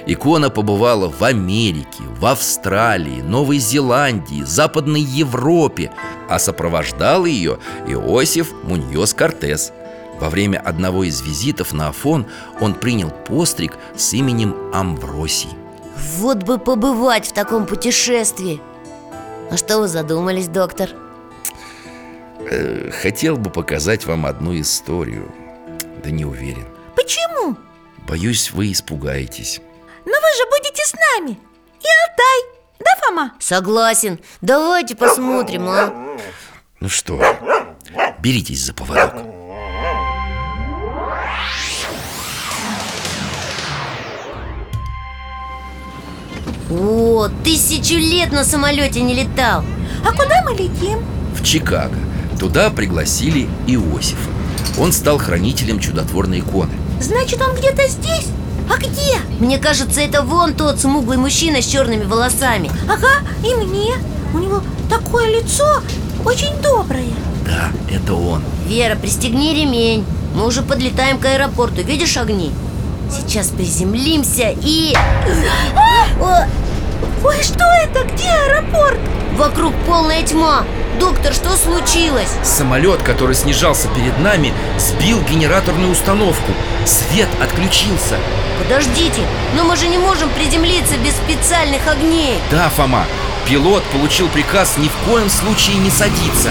Икона 0.06 0.50
побывала 0.50 1.08
в 1.10 1.24
Америке, 1.24 2.02
в 2.18 2.26
Австралии, 2.26 3.22
Новой 3.22 3.58
Зеландии, 3.58 4.42
Западной 4.42 5.00
Европе, 5.00 5.90
а 6.28 6.38
сопровождал 6.38 7.24
ее 7.24 7.58
Иосиф 7.86 8.52
Муньос 8.64 9.14
Кортес. 9.14 9.72
Во 10.20 10.28
время 10.28 10.58
одного 10.58 11.04
из 11.04 11.22
визитов 11.22 11.72
на 11.72 11.88
Афон 11.88 12.26
он 12.60 12.74
принял 12.74 13.10
постриг 13.10 13.78
с 13.96 14.12
именем 14.12 14.54
Амвросий. 14.74 15.61
Вот 15.96 16.38
бы 16.42 16.58
побывать 16.58 17.26
в 17.28 17.32
таком 17.32 17.66
путешествии 17.66 18.60
А 19.50 19.56
что 19.56 19.78
вы 19.78 19.88
задумались, 19.88 20.48
доктор? 20.48 20.90
Э, 22.40 22.90
хотел 22.90 23.36
бы 23.36 23.50
показать 23.50 24.06
вам 24.06 24.26
одну 24.26 24.58
историю, 24.60 25.32
да 26.02 26.10
не 26.10 26.24
уверен. 26.24 26.66
Почему? 26.96 27.56
Боюсь, 28.08 28.50
вы 28.50 28.72
испугаетесь. 28.72 29.60
Но 30.04 30.12
вы 30.12 30.36
же 30.36 30.44
будете 30.50 30.82
с 30.84 30.94
нами 30.94 31.38
И 31.80 31.86
Алтай, 32.10 32.60
да, 32.80 32.90
Фома? 33.06 33.32
Согласен, 33.38 34.18
давайте 34.40 34.96
посмотрим, 34.96 35.68
а 35.68 36.16
Ну 36.80 36.88
что, 36.88 37.20
беритесь 38.18 38.64
за 38.64 38.74
поводок 38.74 39.14
О, 46.80 47.28
тысячу 47.44 47.96
лет 47.96 48.32
на 48.32 48.44
самолете 48.44 49.02
не 49.02 49.14
летал. 49.14 49.62
А 50.06 50.10
куда 50.12 50.42
мы 50.44 50.52
летим? 50.52 51.00
В 51.36 51.44
Чикаго. 51.44 51.98
Туда 52.40 52.70
пригласили 52.70 53.48
Иосифа. 53.66 54.30
Он 54.78 54.92
стал 54.92 55.18
хранителем 55.18 55.78
чудотворной 55.78 56.40
иконы. 56.40 56.72
Значит, 57.00 57.42
он 57.42 57.54
где-то 57.56 57.86
здесь? 57.88 58.28
А 58.70 58.78
где? 58.78 59.18
Мне 59.38 59.58
кажется, 59.58 60.00
это 60.00 60.22
вон 60.22 60.54
тот 60.54 60.80
смуглый 60.80 61.18
мужчина 61.18 61.60
с 61.60 61.66
черными 61.66 62.04
волосами. 62.04 62.70
Ага, 62.88 63.28
и 63.46 63.54
мне. 63.54 63.94
У 64.32 64.38
него 64.38 64.62
такое 64.88 65.28
лицо 65.40 65.82
очень 66.24 66.54
доброе. 66.62 67.12
Да, 67.44 67.70
это 67.94 68.14
он. 68.14 68.42
Вера, 68.66 68.96
пристегни 68.96 69.52
ремень. 69.54 70.06
Мы 70.34 70.46
уже 70.46 70.62
подлетаем 70.62 71.18
к 71.18 71.26
аэропорту, 71.26 71.82
видишь 71.82 72.16
огни? 72.16 72.50
Сейчас 73.10 73.48
приземлимся 73.48 74.54
и... 74.62 74.94
О, 76.20 76.46
Ой, 77.24 77.42
что 77.42 77.64
это? 77.82 78.04
Где 78.12 78.28
аэропорт? 78.28 78.98
вокруг 79.36 79.72
полная 79.86 80.22
тьма. 80.22 80.64
Доктор, 81.00 81.32
что 81.32 81.56
случилось? 81.56 82.28
Самолет, 82.44 83.02
который 83.02 83.34
снижался 83.34 83.88
перед 83.88 84.16
нами, 84.18 84.52
сбил 84.78 85.20
генераторную 85.22 85.90
установку. 85.90 86.52
Свет 86.84 87.28
отключился. 87.42 88.16
Подождите, 88.62 89.22
но 89.56 89.64
мы 89.64 89.76
же 89.76 89.88
не 89.88 89.98
можем 89.98 90.28
приземлиться 90.30 90.96
без 90.98 91.14
специальных 91.14 91.80
огней. 91.88 92.38
Да, 92.50 92.68
Фома, 92.76 93.04
пилот 93.48 93.82
получил 93.84 94.28
приказ 94.28 94.76
ни 94.78 94.88
в 94.88 94.94
коем 95.10 95.28
случае 95.28 95.76
не 95.78 95.90
садиться 95.90 96.50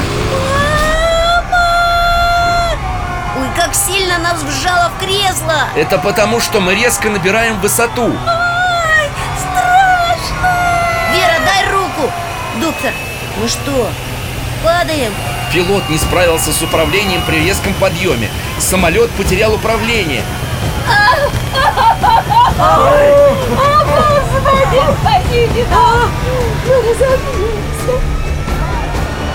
Ой, 3.42 3.48
как 3.56 3.74
сильно 3.74 4.20
нас 4.20 4.44
вжало 4.44 4.92
в 4.92 5.00
кресло. 5.04 5.68
Это 5.76 5.98
потому, 5.98 6.40
что 6.40 6.60
мы 6.60 6.76
резко 6.76 7.10
набираем 7.10 7.60
высоту. 7.60 8.08
Вера, 11.12 11.40
дай 11.44 11.66
руку. 11.72 12.12
Доктор, 12.62 12.92
мы 13.42 13.48
что, 13.48 13.90
падаем? 14.64 15.12
Пилот 15.52 15.90
не 15.90 15.98
справился 15.98 16.54
с 16.54 16.62
управлением 16.62 17.24
при 17.26 17.44
резком 17.44 17.74
подъеме. 17.74 18.30
Самолет 18.60 19.10
потерял 19.12 19.56
управление. 19.56 20.24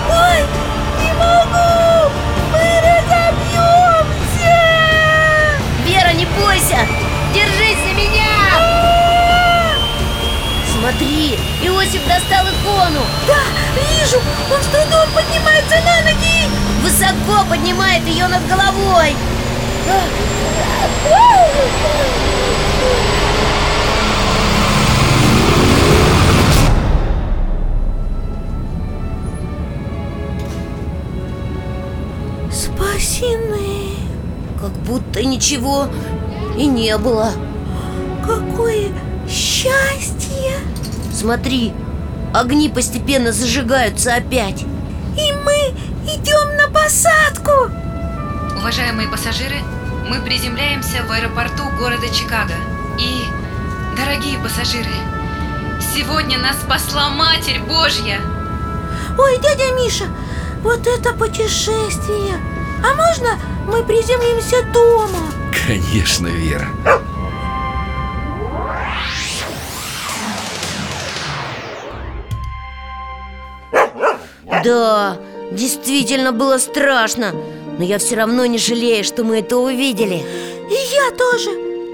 Ой, 0.09 0.45
бойся! 6.39 6.87
Держись 7.33 7.79
за 7.79 7.93
меня! 7.93 8.27
Смотри, 10.79 11.37
Иосиф 11.63 12.01
достал 12.07 12.45
икону 12.45 13.01
Да, 13.27 13.41
вижу! 13.75 14.21
Он 14.53 14.61
с 14.61 14.67
трудом 14.67 15.09
поднимается 15.13 15.75
на 15.83 16.11
ноги! 16.11 16.47
Высоко 16.83 17.49
поднимает 17.49 18.03
ее 18.07 18.27
над 18.27 18.47
головой 18.47 19.15
Спасены! 32.51 33.95
Как 34.59 34.71
будто 34.83 35.23
ничего 35.23 35.87
и 36.57 36.65
не 36.65 36.97
было 36.97 37.31
Какое 38.25 38.89
счастье! 39.29 40.53
Смотри, 41.13 41.73
огни 42.33 42.69
постепенно 42.69 43.31
зажигаются 43.31 44.15
опять 44.15 44.63
И 45.15 45.33
мы 45.45 45.73
идем 46.11 46.57
на 46.57 46.69
посадку! 46.69 47.71
Уважаемые 48.57 49.07
пассажиры, 49.07 49.55
мы 50.09 50.19
приземляемся 50.21 51.03
в 51.07 51.11
аэропорту 51.11 51.63
города 51.79 52.09
Чикаго. 52.09 52.55
И, 52.99 53.21
дорогие 53.95 54.39
пассажиры, 54.39 54.89
сегодня 55.95 56.39
нас 56.39 56.57
спасла 56.57 57.09
Матерь 57.09 57.61
Божья! 57.61 58.19
Ой, 59.17 59.37
дядя 59.37 59.71
Миша, 59.75 60.05
вот 60.63 60.85
это 60.87 61.13
путешествие! 61.13 62.35
А 62.83 62.95
можно 62.95 63.37
мы 63.67 63.83
приземлимся 63.83 64.63
дома? 64.73 65.36
Конечно, 65.65 66.27
Вера 66.27 66.69
Да, 74.63 75.17
действительно 75.51 76.31
было 76.31 76.57
страшно 76.57 77.33
Но 77.77 77.83
я 77.83 77.97
все 77.99 78.15
равно 78.15 78.45
не 78.45 78.57
жалею, 78.57 79.03
что 79.03 79.23
мы 79.23 79.39
это 79.39 79.57
увидели 79.57 80.15
И 80.69 80.95
я 80.95 81.11
тоже! 81.17 81.49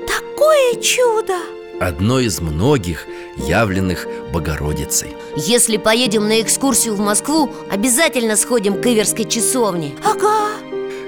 Такое 0.07 0.82
чудо! 0.82 1.34
Одно 1.80 2.20
из 2.20 2.39
многих, 2.39 3.05
явленных 3.38 4.07
Богородицей 4.32 5.16
Если 5.36 5.78
поедем 5.78 6.28
на 6.28 6.41
экскурсию 6.41 6.95
в 6.95 6.99
Москву, 6.99 7.51
обязательно 7.70 8.36
сходим 8.36 8.82
к 8.82 8.86
Иверской 8.86 9.26
часовне 9.26 9.93
Ага! 10.03 10.62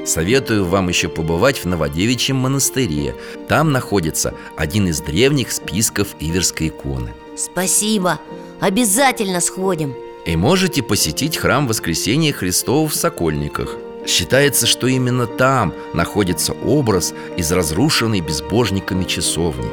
Советую 0.05 0.65
вам 0.65 0.89
еще 0.89 1.09
побывать 1.09 1.57
в 1.57 1.65
Новодевичьем 1.65 2.37
монастыре. 2.37 3.15
Там 3.47 3.71
находится 3.71 4.35
один 4.55 4.87
из 4.87 5.01
древних 5.01 5.51
списков 5.51 6.09
Иверской 6.19 6.67
иконы. 6.67 7.13
Спасибо, 7.35 8.19
обязательно 8.59 9.41
сходим. 9.41 9.95
И 10.25 10.35
можете 10.35 10.83
посетить 10.83 11.37
храм 11.37 11.67
Воскресения 11.67 12.33
Христова 12.33 12.87
в 12.87 12.95
Сокольниках. 12.95 13.75
Считается, 14.05 14.67
что 14.67 14.85
именно 14.85 15.25
там 15.25 15.73
находится 15.93 16.53
образ 16.53 17.13
из 17.35 17.51
разрушенной 17.51 18.21
безбожниками 18.21 19.03
часовни. 19.05 19.69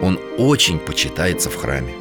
Он 0.00 0.20
очень 0.38 0.78
почитается 0.78 1.50
в 1.50 1.56
храме. 1.56 1.94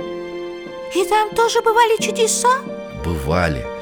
И 0.96 1.04
там 1.06 1.32
тоже 1.36 1.62
бывали 1.62 2.00
чудеса? 2.00 2.60
Бывали 3.04 3.73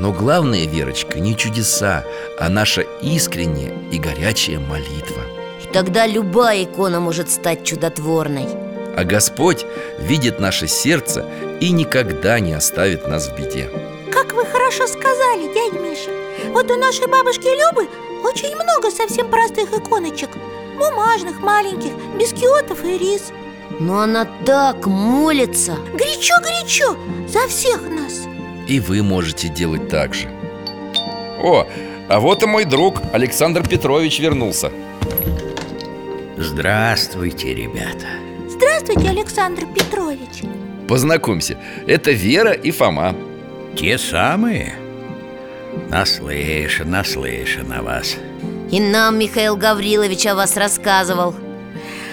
Но 0.00 0.12
главное, 0.12 0.66
Верочка, 0.66 1.20
не 1.20 1.36
чудеса, 1.36 2.04
а 2.38 2.48
наша 2.48 2.80
искренняя 3.02 3.74
и 3.92 3.98
горячая 3.98 4.58
молитва. 4.58 5.22
И 5.62 5.66
тогда 5.70 6.06
любая 6.06 6.64
икона 6.64 7.00
может 7.00 7.30
стать 7.30 7.64
чудотворной. 7.64 8.46
А 8.96 9.04
Господь 9.04 9.66
видит 9.98 10.40
наше 10.40 10.66
сердце 10.68 11.26
и 11.60 11.70
никогда 11.70 12.40
не 12.40 12.54
оставит 12.54 13.06
нас 13.06 13.28
в 13.28 13.36
беде. 13.36 13.70
Как 14.10 14.32
вы 14.32 14.46
хорошо 14.46 14.86
сказали, 14.86 15.52
дядя 15.52 15.78
Миша. 15.78 16.10
Вот 16.52 16.70
у 16.70 16.76
нашей 16.76 17.06
бабушки 17.06 17.46
Любы 17.46 17.86
очень 18.24 18.54
много 18.54 18.90
совсем 18.90 19.30
простых 19.30 19.70
иконочек. 19.70 20.30
Бумажных, 20.78 21.40
маленьких, 21.40 21.92
без 22.18 22.32
киотов 22.32 22.82
и 22.84 22.96
рис. 22.96 23.32
Но 23.78 24.00
она 24.00 24.26
так 24.46 24.86
молится. 24.86 25.76
Горячо-горячо 25.92 26.96
за 27.28 27.46
всех 27.48 27.82
нас 27.82 28.29
И 28.70 28.78
вы 28.78 29.02
можете 29.02 29.48
делать 29.48 29.88
так 29.88 30.14
же. 30.14 30.28
О, 31.42 31.66
а 32.08 32.20
вот 32.20 32.44
и 32.44 32.46
мой 32.46 32.64
друг 32.64 33.02
Александр 33.12 33.66
Петрович 33.66 34.20
вернулся. 34.20 34.70
Здравствуйте, 36.36 37.52
ребята. 37.52 38.06
Здравствуйте, 38.48 39.08
Александр 39.08 39.66
Петрович. 39.74 40.44
Познакомься, 40.86 41.58
это 41.88 42.12
Вера 42.12 42.52
и 42.52 42.70
Фома. 42.70 43.16
Те 43.76 43.98
самые? 43.98 44.76
Наслышан, 45.88 46.92
наслышан 46.92 47.72
о 47.72 47.82
вас. 47.82 48.14
И 48.70 48.78
нам 48.78 49.18
Михаил 49.18 49.56
Гаврилович 49.56 50.26
о 50.28 50.36
вас 50.36 50.56
рассказывал. 50.56 51.34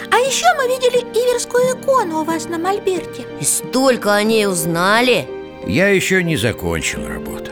А 0.10 0.18
еще 0.18 0.47
мы 0.58 0.68
видели 0.74 1.01
Иверскую 1.14 1.80
икону 1.80 2.22
у 2.22 2.24
вас 2.24 2.49
на 2.49 2.58
Мольберте. 2.58 3.28
И 3.39 3.43
столько 3.43 4.16
о 4.16 4.24
ней 4.24 4.47
узнали 4.47 5.36
Я 5.68 5.89
еще 5.89 6.24
не 6.24 6.38
закончил 6.38 7.05
работу. 7.05 7.51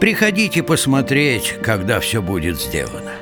Приходите 0.00 0.64
посмотреть, 0.64 1.54
когда 1.62 2.00
все 2.00 2.20
будет 2.20 2.60
сделано. 2.60 3.12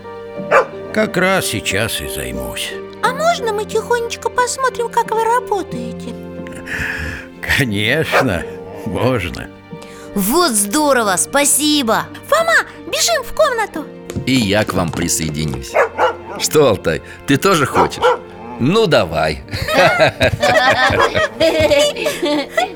Как 0.94 1.18
раз 1.18 1.46
сейчас 1.46 2.00
и 2.00 2.08
займусь. 2.08 2.72
А 3.02 3.12
можно 3.12 3.52
мы 3.52 3.66
тихонечко 3.66 4.30
посмотрим, 4.30 4.88
как 4.88 5.10
вы 5.10 5.22
работаете? 5.24 6.14
Конечно, 7.58 8.42
можно. 8.86 9.50
Вот 10.14 10.52
здорово, 10.52 11.16
спасибо. 11.18 12.06
Фома, 12.28 12.64
бежим 12.86 13.22
в 13.22 13.34
комнату. 13.34 13.84
И 14.24 14.32
я 14.32 14.64
к 14.64 14.72
вам 14.72 14.90
присоединюсь. 14.90 15.72
Что, 16.38 16.70
Алтай, 16.70 17.02
ты 17.26 17.36
тоже 17.36 17.66
хочешь? 17.66 18.02
Ну, 18.58 18.86
давай 18.86 19.42